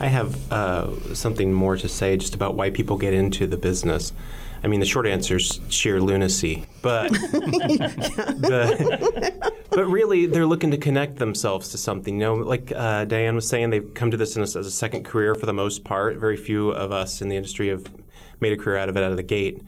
I 0.00 0.08
have 0.08 0.52
uh, 0.52 1.14
something 1.14 1.52
more 1.52 1.76
to 1.76 1.88
say 1.88 2.16
just 2.16 2.34
about 2.34 2.56
why 2.56 2.70
people 2.70 2.98
get 2.98 3.14
into 3.14 3.46
the 3.46 3.56
business. 3.56 4.12
I 4.64 4.68
mean, 4.68 4.80
the 4.80 4.86
short 4.86 5.06
answer 5.06 5.36
is 5.36 5.60
sheer 5.68 6.00
lunacy, 6.00 6.66
but 6.82 7.10
the, 7.12 8.52
but 9.70 9.86
really 9.86 10.26
they're 10.26 10.46
looking 10.46 10.70
to 10.70 10.76
connect 10.76 11.16
themselves 11.16 11.70
to 11.70 11.78
something. 11.78 12.14
You 12.14 12.20
know, 12.20 12.34
like 12.36 12.72
uh, 12.74 13.04
Diane 13.06 13.34
was 13.34 13.48
saying, 13.48 13.70
they've 13.70 13.92
come 13.94 14.12
to 14.12 14.16
this 14.16 14.36
a, 14.36 14.42
as 14.42 14.54
a 14.54 14.70
second 14.70 15.04
career 15.04 15.34
for 15.34 15.46
the 15.46 15.52
most 15.52 15.82
part. 15.82 16.18
Very 16.18 16.36
few 16.36 16.70
of 16.70 16.92
us 16.92 17.20
in 17.20 17.28
the 17.28 17.36
industry 17.36 17.68
have 17.68 17.90
made 18.40 18.52
a 18.52 18.56
career 18.56 18.76
out 18.76 18.88
of 18.88 18.96
it 18.96 19.02
out 19.02 19.10
of 19.10 19.16
the 19.16 19.22
gate. 19.24 19.62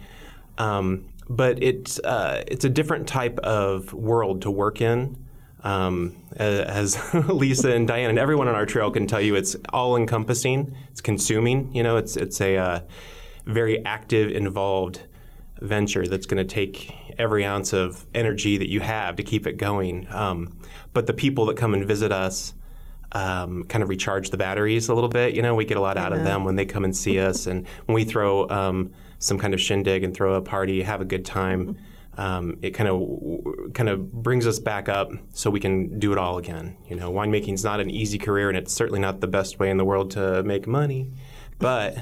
Um, 0.58 1.06
but 1.28 1.62
it's 1.62 1.98
uh, 2.00 2.44
it's 2.46 2.64
a 2.64 2.68
different 2.70 3.08
type 3.08 3.38
of 3.40 3.92
world 3.92 4.42
to 4.42 4.50
work 4.50 4.80
in. 4.80 5.16
Um, 5.62 6.22
as 6.36 6.98
Lisa 7.28 7.72
and 7.72 7.88
Diane 7.88 8.10
and 8.10 8.18
everyone 8.18 8.48
on 8.48 8.54
our 8.54 8.66
trail 8.66 8.90
can 8.90 9.06
tell 9.06 9.20
you, 9.20 9.34
it's 9.34 9.56
all 9.72 9.96
encompassing. 9.96 10.76
It's 10.90 11.00
consuming. 11.00 11.74
You 11.74 11.82
know, 11.82 11.96
it's 11.96 12.16
it's 12.16 12.40
a 12.40 12.58
uh, 12.58 12.80
very 13.46 13.84
active, 13.84 14.30
involved 14.30 15.02
venture 15.60 16.06
that's 16.06 16.26
going 16.26 16.46
to 16.46 16.54
take 16.54 16.94
every 17.18 17.44
ounce 17.44 17.72
of 17.72 18.04
energy 18.14 18.58
that 18.58 18.68
you 18.68 18.80
have 18.80 19.16
to 19.16 19.22
keep 19.22 19.46
it 19.46 19.56
going. 19.56 20.06
Um, 20.10 20.56
but 20.92 21.06
the 21.06 21.12
people 21.12 21.46
that 21.46 21.56
come 21.56 21.74
and 21.74 21.86
visit 21.86 22.12
us 22.12 22.54
um, 23.12 23.64
kind 23.64 23.82
of 23.82 23.88
recharge 23.88 24.30
the 24.30 24.36
batteries 24.36 24.88
a 24.88 24.94
little 24.94 25.08
bit. 25.08 25.34
You 25.34 25.42
know, 25.42 25.54
we 25.54 25.64
get 25.64 25.76
a 25.76 25.80
lot 25.80 25.96
out 25.96 26.12
of 26.12 26.24
them 26.24 26.44
when 26.44 26.56
they 26.56 26.66
come 26.66 26.84
and 26.84 26.96
see 26.96 27.20
us, 27.20 27.46
and 27.46 27.66
when 27.86 27.94
we 27.94 28.04
throw 28.04 28.48
um, 28.50 28.92
some 29.18 29.38
kind 29.38 29.54
of 29.54 29.60
shindig 29.60 30.02
and 30.02 30.14
throw 30.14 30.34
a 30.34 30.42
party, 30.42 30.82
have 30.82 31.00
a 31.00 31.04
good 31.04 31.24
time. 31.24 31.76
Um, 32.16 32.58
it 32.62 32.70
kind 32.70 32.88
of 32.88 33.72
kind 33.74 33.88
of 33.88 34.12
brings 34.12 34.46
us 34.46 34.60
back 34.60 34.88
up 34.88 35.10
so 35.32 35.50
we 35.50 35.58
can 35.60 35.98
do 35.98 36.12
it 36.12 36.18
all 36.18 36.38
again. 36.38 36.76
You 36.88 36.96
know, 36.96 37.12
winemaking 37.12 37.54
is 37.54 37.64
not 37.64 37.80
an 37.80 37.90
easy 37.90 38.18
career, 38.18 38.48
and 38.48 38.58
it's 38.58 38.72
certainly 38.72 39.00
not 39.00 39.20
the 39.20 39.26
best 39.26 39.58
way 39.58 39.70
in 39.70 39.76
the 39.76 39.84
world 39.84 40.10
to 40.12 40.42
make 40.42 40.66
money, 40.66 41.10
but 41.58 41.96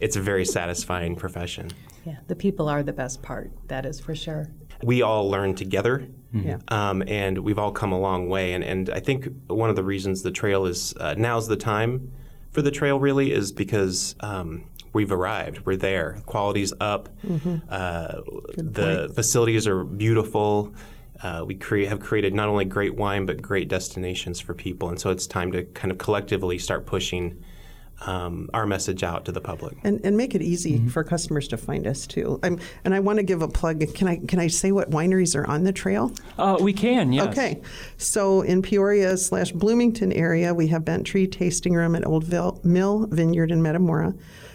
it's 0.00 0.16
a 0.16 0.20
very 0.20 0.44
satisfying 0.44 1.16
profession. 1.16 1.70
Yeah, 2.04 2.16
the 2.28 2.36
people 2.36 2.68
are 2.68 2.82
the 2.82 2.92
best 2.92 3.22
part. 3.22 3.50
That 3.68 3.86
is 3.86 3.98
for 3.98 4.14
sure. 4.14 4.48
We 4.82 5.02
all 5.02 5.28
learn 5.30 5.54
together. 5.54 6.06
Mm-hmm. 6.34 6.48
Yeah. 6.48 6.58
Um, 6.68 7.02
and 7.06 7.38
we've 7.38 7.58
all 7.58 7.72
come 7.72 7.92
a 7.92 7.98
long 7.98 8.28
way. 8.28 8.52
And, 8.52 8.62
and 8.62 8.90
I 8.90 9.00
think 9.00 9.28
one 9.46 9.70
of 9.70 9.76
the 9.76 9.84
reasons 9.84 10.22
the 10.22 10.30
trail 10.30 10.66
is 10.66 10.94
uh, 10.98 11.14
now's 11.16 11.48
the 11.48 11.56
time 11.56 12.12
for 12.50 12.62
the 12.62 12.70
trail 12.70 12.98
really 12.98 13.32
is 13.32 13.52
because 13.52 14.14
um, 14.20 14.64
we've 14.92 15.12
arrived. 15.12 15.64
We're 15.64 15.76
there. 15.76 16.22
Quality's 16.26 16.72
up. 16.80 17.08
Mm-hmm. 17.24 17.56
Uh, 17.68 18.06
the 18.56 19.04
point. 19.06 19.14
facilities 19.14 19.66
are 19.66 19.84
beautiful. 19.84 20.74
Uh, 21.22 21.44
we 21.46 21.54
create, 21.54 21.88
have 21.88 22.00
created 22.00 22.34
not 22.34 22.48
only 22.48 22.64
great 22.64 22.94
wine 22.94 23.24
but 23.24 23.40
great 23.40 23.68
destinations 23.68 24.40
for 24.40 24.52
people, 24.52 24.90
and 24.90 25.00
so 25.00 25.10
it's 25.10 25.26
time 25.26 25.50
to 25.52 25.64
kind 25.64 25.90
of 25.90 25.98
collectively 25.98 26.58
start 26.58 26.84
pushing 26.84 27.42
um, 28.02 28.50
our 28.52 28.66
message 28.66 29.02
out 29.02 29.24
to 29.24 29.32
the 29.32 29.40
public 29.40 29.76
and, 29.82 30.00
and 30.04 30.16
make 30.16 30.34
it 30.34 30.42
easy 30.42 30.78
mm-hmm. 30.78 30.88
for 30.88 31.02
customers 31.02 31.48
to 31.48 31.56
find 31.56 31.86
us 31.86 32.06
too. 32.06 32.38
I'm, 32.42 32.58
and 32.84 32.94
I 32.94 33.00
want 33.00 33.18
to 33.18 33.22
give 33.22 33.42
a 33.42 33.48
plug. 33.48 33.82
Can 33.94 34.06
I 34.06 34.16
can 34.16 34.38
I 34.38 34.48
say 34.48 34.72
what 34.72 34.90
wineries 34.90 35.34
are 35.34 35.46
on 35.46 35.64
the 35.64 35.72
trail? 35.72 36.12
Uh, 36.38 36.58
we 36.60 36.72
can. 36.72 37.12
Yes. 37.12 37.28
Okay. 37.28 37.62
So 37.96 38.42
in 38.42 38.62
Peoria 38.62 39.16
slash 39.16 39.52
Bloomington 39.52 40.12
area, 40.12 40.52
we 40.52 40.66
have 40.68 40.84
Bent 40.84 41.06
Tree 41.06 41.26
Tasting 41.26 41.74
Room 41.74 41.94
at 41.96 42.06
Old 42.06 42.26
Mill 42.64 43.06
Vineyard 43.10 43.50
in 43.50 43.62
Metamora, 43.62 44.14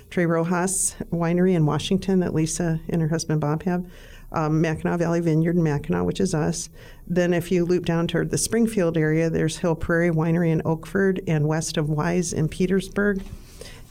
Trey 0.10 0.26
Rojas 0.26 0.96
Winery 1.12 1.56
in 1.56 1.66
Washington 1.66 2.20
that 2.20 2.34
Lisa 2.34 2.80
and 2.90 3.02
her 3.02 3.08
husband 3.08 3.42
Bob 3.42 3.64
have 3.64 3.86
um, 4.32 4.62
Mackinaw 4.62 4.98
Valley 4.98 5.20
Vineyard 5.20 5.56
in 5.56 5.64
Mackinaw, 5.64 6.04
which 6.06 6.20
is 6.20 6.34
us. 6.34 6.70
Then, 7.08 7.34
if 7.34 7.52
you 7.52 7.66
loop 7.66 7.86
down 7.86 8.08
toward 8.08 8.32
the 8.32 8.38
Springfield 8.38 8.98
area, 8.98 9.30
there's 9.30 9.58
Hill 9.58 9.76
Prairie 9.76 10.10
Winery 10.10 10.52
in 10.52 10.62
Oakford 10.64 11.22
and 11.28 11.48
west 11.48 11.78
of 11.78 11.90
Wise 11.90 12.32
in 12.34 12.48
Petersburg. 12.48 13.24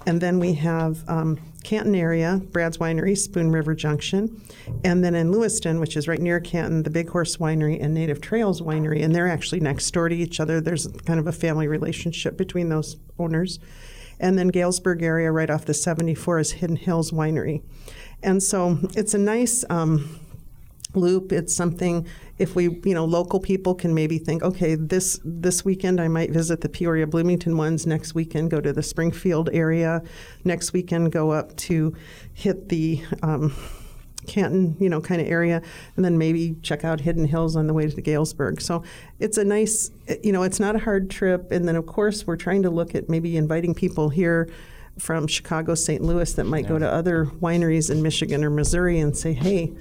And 0.06 0.20
then 0.20 0.38
we 0.38 0.54
have 0.54 1.06
um, 1.08 1.38
Canton 1.62 1.94
area, 1.94 2.40
Brad's 2.52 2.78
Winery, 2.78 3.16
Spoon 3.16 3.50
River 3.52 3.74
Junction. 3.74 4.40
And 4.82 5.04
then 5.04 5.14
in 5.14 5.30
Lewistown, 5.30 5.78
which 5.78 5.96
is 5.96 6.08
right 6.08 6.20
near 6.20 6.40
Canton, 6.40 6.82
the 6.82 6.90
Big 6.90 7.10
Horse 7.10 7.36
Winery 7.36 7.82
and 7.82 7.92
Native 7.92 8.20
Trails 8.20 8.62
Winery. 8.62 9.04
And 9.04 9.14
they're 9.14 9.28
actually 9.28 9.60
next 9.60 9.90
door 9.90 10.08
to 10.08 10.16
each 10.16 10.40
other. 10.40 10.60
There's 10.60 10.86
kind 11.04 11.20
of 11.20 11.26
a 11.26 11.32
family 11.32 11.68
relationship 11.68 12.38
between 12.38 12.70
those 12.70 12.96
owners. 13.18 13.58
And 14.18 14.38
then 14.38 14.48
Galesburg 14.48 15.02
area, 15.02 15.30
right 15.32 15.50
off 15.50 15.64
the 15.64 15.74
74, 15.74 16.38
is 16.38 16.52
Hidden 16.52 16.76
Hills 16.76 17.10
Winery. 17.10 17.62
And 18.22 18.42
so 18.42 18.78
it's 18.96 19.14
a 19.14 19.18
nice. 19.18 19.64
Um, 19.68 20.20
loop. 20.94 21.32
It's 21.32 21.54
something 21.54 22.06
if 22.38 22.54
we, 22.54 22.80
you 22.84 22.94
know, 22.94 23.04
local 23.04 23.40
people 23.40 23.74
can 23.74 23.94
maybe 23.94 24.18
think, 24.18 24.42
okay, 24.42 24.74
this 24.74 25.20
this 25.24 25.64
weekend 25.64 26.00
I 26.00 26.08
might 26.08 26.30
visit 26.30 26.60
the 26.60 26.68
Peoria 26.68 27.06
Bloomington 27.06 27.56
ones. 27.56 27.86
Next 27.86 28.14
weekend 28.14 28.50
go 28.50 28.60
to 28.60 28.72
the 28.72 28.82
Springfield 28.82 29.50
area. 29.52 30.02
Next 30.44 30.72
weekend 30.72 31.12
go 31.12 31.30
up 31.30 31.56
to 31.56 31.94
hit 32.32 32.68
the 32.68 33.02
um, 33.22 33.54
Canton, 34.26 34.76
you 34.78 34.88
know, 34.88 35.00
kind 35.00 35.20
of 35.20 35.26
area, 35.26 35.62
and 35.96 36.04
then 36.04 36.18
maybe 36.18 36.56
check 36.62 36.84
out 36.84 37.00
Hidden 37.00 37.26
Hills 37.26 37.56
on 37.56 37.66
the 37.66 37.74
way 37.74 37.88
to 37.88 38.00
Galesburg. 38.00 38.60
So 38.60 38.82
it's 39.18 39.38
a 39.38 39.44
nice, 39.44 39.90
you 40.22 40.32
know, 40.32 40.42
it's 40.42 40.60
not 40.60 40.76
a 40.76 40.78
hard 40.78 41.10
trip. 41.10 41.50
And 41.52 41.66
then 41.66 41.76
of 41.76 41.86
course 41.86 42.26
we're 42.26 42.36
trying 42.36 42.62
to 42.62 42.70
look 42.70 42.94
at 42.94 43.08
maybe 43.08 43.36
inviting 43.36 43.74
people 43.74 44.08
here 44.08 44.48
from 44.98 45.26
Chicago, 45.26 45.74
St. 45.74 46.02
Louis 46.02 46.32
that 46.34 46.44
might 46.44 46.64
yeah. 46.64 46.70
go 46.70 46.78
to 46.78 46.90
other 46.90 47.26
wineries 47.26 47.90
in 47.90 48.02
Michigan 48.02 48.44
or 48.44 48.50
Missouri 48.50 48.98
and 48.98 49.16
say, 49.16 49.32
hey 49.32 49.72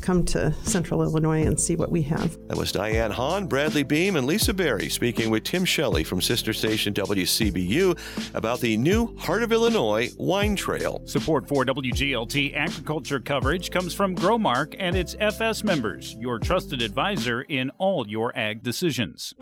come 0.00 0.24
to 0.26 0.52
Central 0.64 1.02
Illinois 1.02 1.44
and 1.44 1.58
see 1.58 1.76
what 1.76 1.90
we 1.90 2.02
have. 2.02 2.36
That 2.48 2.56
was 2.56 2.72
Diane 2.72 3.10
Hahn, 3.10 3.46
Bradley 3.46 3.82
Beam, 3.82 4.16
and 4.16 4.26
Lisa 4.26 4.54
Berry 4.54 4.88
speaking 4.88 5.30
with 5.30 5.44
Tim 5.44 5.64
Shelley 5.64 6.04
from 6.04 6.20
sister 6.20 6.52
station 6.52 6.94
WCBU 6.94 8.34
about 8.34 8.60
the 8.60 8.76
new 8.76 9.16
Heart 9.16 9.42
of 9.42 9.52
Illinois 9.52 10.10
Wine 10.18 10.56
Trail. 10.56 11.02
Support 11.06 11.48
for 11.48 11.64
WGLT 11.64 12.54
agriculture 12.54 13.20
coverage 13.20 13.70
comes 13.70 13.94
from 13.94 14.14
Growmark 14.14 14.76
and 14.78 14.96
its 14.96 15.16
FS 15.18 15.64
members, 15.64 16.14
your 16.14 16.38
trusted 16.38 16.82
advisor 16.82 17.42
in 17.42 17.70
all 17.78 18.06
your 18.06 18.36
ag 18.38 18.62
decisions. 18.62 19.34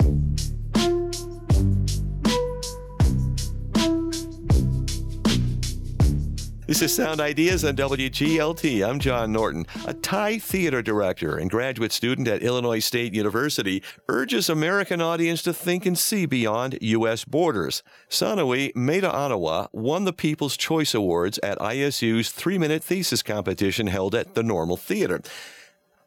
This 6.67 6.81
is 6.81 6.95
Sound 6.95 7.21
Ideas 7.21 7.63
on 7.63 7.77
WGLT. 7.77 8.89
I'm 8.89 8.99
John 8.99 9.33
Norton. 9.33 9.67
A 9.87 9.93
Thai 9.93 10.39
theater 10.39 10.81
director 10.81 11.37
and 11.37 11.51
graduate 11.51 11.93
student 11.93 12.27
at 12.27 12.43
Illinois 12.43 12.79
State 12.79 13.13
University 13.13 13.83
urges 14.09 14.49
American 14.49 15.03
audience 15.03 15.43
to 15.43 15.53
think 15.53 15.85
and 15.85 15.99
see 15.99 16.25
beyond 16.25 16.79
U.S. 16.81 17.27
borders. 17.27 17.83
Sanawi 18.09 18.75
Meda 18.75 19.11
Anawa 19.11 19.69
won 19.73 20.05
the 20.05 20.13
People's 20.15 20.57
Choice 20.57 20.95
Awards 20.95 21.39
at 21.43 21.59
ISU's 21.59 22.31
three 22.31 22.57
minute 22.57 22.83
thesis 22.83 23.23
competition 23.23 23.89
held 23.89 24.15
at 24.15 24.35
the 24.35 24.43
Normal 24.43 24.79
Theater. 24.79 25.21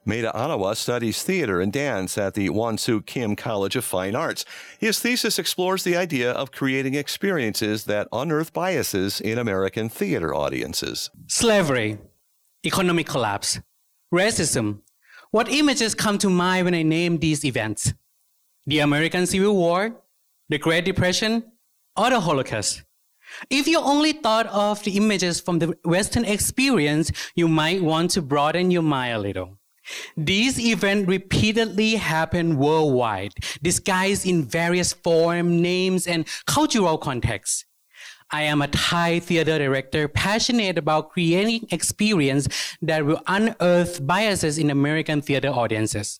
Maida 0.07 0.31
Anawa 0.33 0.73
studies 0.77 1.21
theater 1.21 1.59
and 1.59 1.73
dance 1.73 2.17
at 2.17 2.33
the 2.33 2.47
Wonsook 2.47 3.05
Kim 3.05 3.35
College 3.35 3.75
of 3.75 3.83
Fine 3.83 4.15
Arts. 4.15 4.45
His 4.79 4.99
thesis 4.99 5.37
explores 5.37 5.83
the 5.83 5.97
idea 5.97 6.31
of 6.31 6.53
creating 6.53 6.93
experiences 6.93 7.83
that 7.85 8.07
unearth 8.13 8.53
biases 8.53 9.19
in 9.19 9.37
American 9.37 9.89
theater 9.89 10.33
audiences. 10.33 11.09
Slavery, 11.27 11.97
economic 12.65 13.05
collapse, 13.05 13.59
racism. 14.13 14.79
What 15.31 15.49
images 15.51 15.93
come 15.93 16.17
to 16.19 16.29
mind 16.29 16.63
when 16.63 16.73
I 16.73 16.83
name 16.83 17.17
these 17.17 17.43
events? 17.43 17.93
The 18.65 18.79
American 18.79 19.25
Civil 19.27 19.57
War, 19.57 19.93
the 20.47 20.57
Great 20.57 20.85
Depression, 20.85 21.43
or 21.97 22.11
the 22.11 22.21
Holocaust? 22.21 22.83
If 23.49 23.67
you 23.67 23.79
only 23.79 24.13
thought 24.13 24.47
of 24.47 24.81
the 24.85 24.95
images 24.95 25.41
from 25.41 25.59
the 25.59 25.77
Western 25.83 26.23
experience, 26.23 27.11
you 27.35 27.49
might 27.49 27.83
want 27.83 28.11
to 28.11 28.21
broaden 28.21 28.71
your 28.71 28.83
mind 28.83 29.13
a 29.13 29.19
little. 29.19 29.56
These 30.15 30.59
events 30.59 31.07
repeatedly 31.07 31.95
happen 31.95 32.57
worldwide, 32.57 33.33
disguised 33.61 34.25
in 34.25 34.43
various 34.43 34.93
forms, 34.93 35.49
names, 35.49 36.07
and 36.07 36.27
cultural 36.45 36.97
contexts. 36.97 37.65
I 38.29 38.43
am 38.43 38.61
a 38.61 38.67
Thai 38.67 39.19
theater 39.19 39.57
director 39.57 40.09
passionate 40.09 40.77
about 40.77 41.11
creating 41.11 41.67
experience 41.71 42.49
that 42.81 43.05
will 43.05 43.21
unearth 43.27 44.05
biases 44.05 44.57
in 44.57 44.69
American 44.69 45.21
theater 45.21 45.47
audiences. 45.47 46.19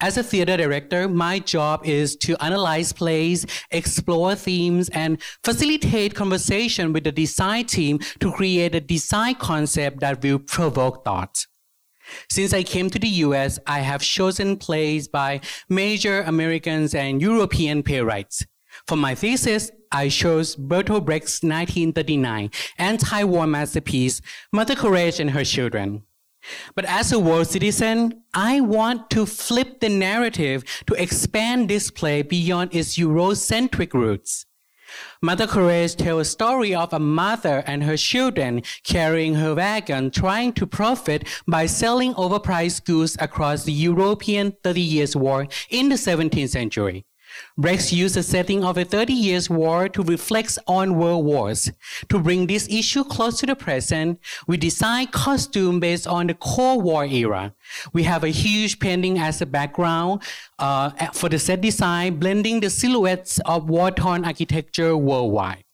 As 0.00 0.16
a 0.16 0.22
theater 0.22 0.56
director, 0.56 1.08
my 1.08 1.38
job 1.38 1.84
is 1.84 2.16
to 2.16 2.36
analyze 2.42 2.92
plays, 2.92 3.46
explore 3.70 4.34
themes, 4.34 4.88
and 4.90 5.22
facilitate 5.44 6.14
conversation 6.14 6.92
with 6.92 7.04
the 7.04 7.12
design 7.12 7.66
team 7.66 8.00
to 8.20 8.32
create 8.32 8.74
a 8.74 8.80
design 8.80 9.36
concept 9.36 10.00
that 10.00 10.22
will 10.22 10.38
provoke 10.38 11.04
thought. 11.04 11.46
Since 12.30 12.52
I 12.52 12.62
came 12.62 12.90
to 12.90 12.98
the 12.98 13.08
US, 13.26 13.58
I 13.66 13.80
have 13.80 14.02
chosen 14.02 14.56
plays 14.56 15.08
by 15.08 15.40
major 15.68 16.22
Americans 16.22 16.94
and 16.94 17.20
European 17.20 17.82
playwrights. 17.82 18.46
For 18.86 18.96
my 18.96 19.14
thesis, 19.14 19.70
I 19.90 20.08
chose 20.08 20.56
Bertolt 20.56 21.04
Brecht's 21.04 21.42
1939 21.42 22.50
anti-war 22.78 23.46
masterpiece, 23.46 24.20
Mother 24.52 24.74
Courage 24.74 25.20
and 25.20 25.30
Her 25.30 25.44
Children. 25.44 26.02
But 26.74 26.84
as 26.84 27.12
a 27.12 27.18
world 27.18 27.48
citizen, 27.48 28.22
I 28.34 28.60
want 28.60 29.10
to 29.10 29.26
flip 29.26 29.80
the 29.80 29.88
narrative 29.88 30.64
to 30.86 30.94
expand 30.94 31.68
this 31.68 31.90
play 31.90 32.22
beyond 32.22 32.74
its 32.74 32.96
Eurocentric 32.96 33.94
roots. 33.94 34.46
Mother 35.22 35.46
Courage 35.46 35.96
tells 35.96 36.20
a 36.20 36.24
story 36.30 36.74
of 36.74 36.92
a 36.92 36.98
mother 36.98 37.64
and 37.66 37.82
her 37.84 37.96
children 37.96 38.62
carrying 38.84 39.34
her 39.36 39.54
wagon 39.54 40.10
trying 40.10 40.52
to 40.52 40.66
profit 40.66 41.26
by 41.46 41.64
selling 41.64 42.12
overpriced 42.14 42.84
goods 42.84 43.16
across 43.18 43.64
the 43.64 43.72
European 43.72 44.52
Thirty 44.62 44.82
Years' 44.82 45.16
War 45.16 45.48
in 45.70 45.88
the 45.88 45.94
17th 45.94 46.50
century. 46.50 47.06
Brecht 47.58 47.92
used 47.92 48.16
the 48.16 48.22
setting 48.22 48.64
of 48.64 48.76
a 48.76 48.84
30 48.84 49.12
years 49.12 49.48
war 49.48 49.88
to 49.88 50.02
reflect 50.02 50.58
on 50.66 50.98
world 50.98 51.24
wars. 51.24 51.70
To 52.08 52.18
bring 52.18 52.46
this 52.46 52.68
issue 52.68 53.04
close 53.04 53.40
to 53.40 53.46
the 53.46 53.56
present, 53.56 54.20
we 54.46 54.56
designed 54.56 55.12
costume 55.12 55.80
based 55.80 56.06
on 56.06 56.26
the 56.26 56.34
Cold 56.34 56.84
War 56.84 57.04
era. 57.04 57.54
We 57.92 58.02
have 58.02 58.24
a 58.24 58.28
huge 58.28 58.78
painting 58.78 59.18
as 59.18 59.40
a 59.40 59.46
background 59.46 60.22
uh, 60.58 60.90
for 61.12 61.28
the 61.28 61.38
set 61.38 61.60
design, 61.60 62.18
blending 62.18 62.60
the 62.60 62.70
silhouettes 62.70 63.38
of 63.46 63.68
war-torn 63.68 64.24
architecture 64.24 64.96
worldwide. 64.96 65.64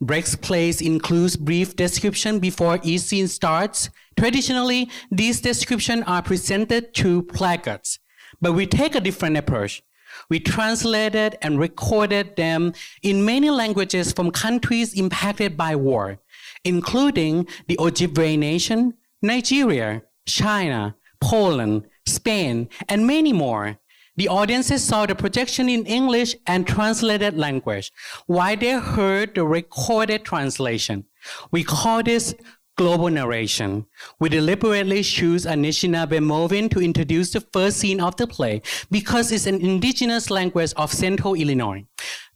Brecht's 0.00 0.34
plays 0.36 0.80
includes 0.80 1.36
brief 1.36 1.76
description 1.76 2.38
before 2.38 2.80
each 2.82 3.02
scene 3.02 3.28
starts. 3.28 3.88
Traditionally, 4.18 4.90
these 5.10 5.40
descriptions 5.40 6.04
are 6.06 6.22
presented 6.22 6.94
through 6.94 7.22
placards, 7.22 8.00
but 8.40 8.52
we 8.52 8.66
take 8.66 8.94
a 8.94 9.00
different 9.00 9.36
approach. 9.36 9.82
We 10.30 10.40
translated 10.40 11.36
and 11.42 11.58
recorded 11.58 12.36
them 12.36 12.72
in 13.02 13.24
many 13.24 13.50
languages 13.50 14.12
from 14.12 14.30
countries 14.30 14.94
impacted 14.94 15.56
by 15.56 15.76
war, 15.76 16.18
including 16.64 17.46
the 17.68 17.76
Ojibwe 17.76 18.38
Nation, 18.38 18.94
Nigeria, 19.22 20.02
China, 20.26 20.96
Poland, 21.20 21.86
Spain, 22.06 22.68
and 22.88 23.06
many 23.06 23.32
more. 23.32 23.78
The 24.16 24.28
audiences 24.28 24.84
saw 24.84 25.06
the 25.06 25.14
projection 25.14 25.68
in 25.68 25.86
English 25.86 26.36
and 26.46 26.66
translated 26.66 27.36
language, 27.36 27.90
while 28.26 28.56
they 28.56 28.78
heard 28.78 29.34
the 29.34 29.44
recorded 29.44 30.24
translation. 30.24 31.06
We 31.50 31.64
call 31.64 32.02
this 32.02 32.34
global 32.76 33.08
narration. 33.08 33.86
We 34.18 34.28
deliberately 34.28 35.02
choose 35.02 35.46
Anishinaabemowin 35.46 36.70
to 36.72 36.80
introduce 36.80 37.32
the 37.32 37.40
first 37.40 37.78
scene 37.78 38.00
of 38.00 38.16
the 38.16 38.26
play 38.26 38.62
because 38.90 39.30
it's 39.30 39.46
an 39.46 39.60
indigenous 39.60 40.30
language 40.30 40.72
of 40.76 40.92
central 40.92 41.34
Illinois. 41.34 41.86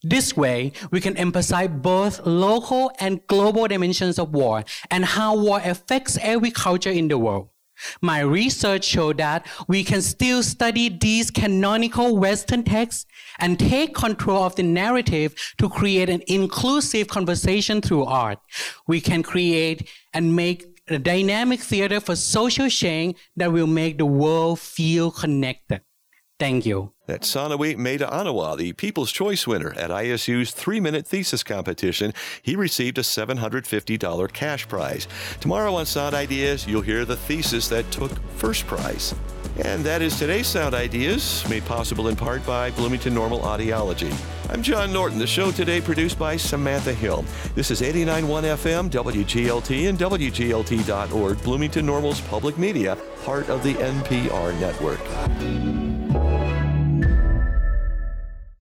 This 0.03 0.37
way, 0.37 0.73
we 0.93 1.01
can 1.01 1.17
emphasize 1.17 1.71
both 1.71 2.25
local 2.25 2.93
and 3.01 3.27
global 3.27 3.67
dimensions 3.67 4.19
of 4.19 4.33
war 4.33 4.65
and 4.91 5.05
how 5.05 5.37
war 5.37 5.61
affects 5.65 6.19
every 6.23 6.53
culture 6.53 6.91
in 6.91 7.09
the 7.09 7.19
world. 7.19 7.49
My 8.01 8.21
research 8.21 8.85
showed 8.85 9.19
that 9.19 9.47
we 9.69 9.85
can 9.85 10.03
still 10.03 10.43
study 10.43 10.89
these 10.89 11.31
canonical 11.31 12.17
Western 12.17 12.65
texts 12.65 13.07
and 13.39 13.59
take 13.59 13.95
control 13.95 14.45
of 14.45 14.57
the 14.57 14.63
narrative 14.63 15.35
to 15.59 15.69
create 15.69 16.09
an 16.09 16.23
inclusive 16.27 17.09
conversation 17.09 17.81
through 17.81 18.05
art. 18.05 18.39
We 18.87 19.01
can 19.01 19.23
create 19.23 19.89
and 20.13 20.35
make 20.35 20.67
a 20.89 20.99
dynamic 20.99 21.61
theater 21.61 22.01
for 22.01 22.17
social 22.17 22.69
change 22.69 23.17
that 23.37 23.53
will 23.53 23.67
make 23.67 23.99
the 23.99 24.07
world 24.07 24.59
feel 24.59 25.11
connected. 25.11 25.83
Thank 26.39 26.67
you. 26.67 26.93
That's 27.09 27.35
Sanawi 27.35 27.75
Maida 27.75 28.07
Anawa, 28.07 28.59
the 28.59 28.75
People's 28.75 29.11
Choice 29.11 29.47
winner 29.47 29.73
at 29.79 29.89
ISU's 29.89 30.51
three 30.51 30.79
minute 30.79 31.07
thesis 31.07 31.43
competition. 31.43 32.13
He 32.43 32.55
received 32.55 32.99
a 32.99 33.01
$750 33.01 34.33
cash 34.35 34.69
prize. 34.69 35.09
Tomorrow 35.41 35.75
on 35.77 35.87
Sound 35.87 36.15
Ideas, 36.15 36.67
you'll 36.67 36.83
hear 36.83 37.07
the 37.07 37.17
thesis 37.17 37.67
that 37.69 37.91
took 37.91 38.13
first 38.37 38.67
prize. 38.67 39.15
And 39.65 39.83
that 39.87 40.03
is 40.03 40.19
today's 40.19 40.49
Sound 40.49 40.75
Ideas, 40.75 41.49
made 41.49 41.65
possible 41.65 42.09
in 42.09 42.15
part 42.15 42.45
by 42.45 42.73
Bloomington 42.73 43.15
Normal 43.15 43.41
Audiology. 43.41 44.15
I'm 44.51 44.63
John 44.63 44.93
Norton. 44.93 45.19
The 45.19 45.27
show 45.27 45.51
today 45.51 45.81
produced 45.81 46.19
by 46.19 46.37
Samantha 46.37 46.93
Hill. 46.93 47.25
This 47.55 47.71
is 47.71 47.81
89.1 47.81 48.21
FM, 48.55 48.91
WGLT, 48.91 49.89
and 49.89 49.99
WGLT.org, 49.99 51.43
Bloomington 51.43 51.87
Normal's 51.87 52.21
public 52.21 52.59
media, 52.59 52.99
part 53.25 53.49
of 53.49 53.63
the 53.63 53.73
NPR 53.77 54.61
network. 54.61 55.98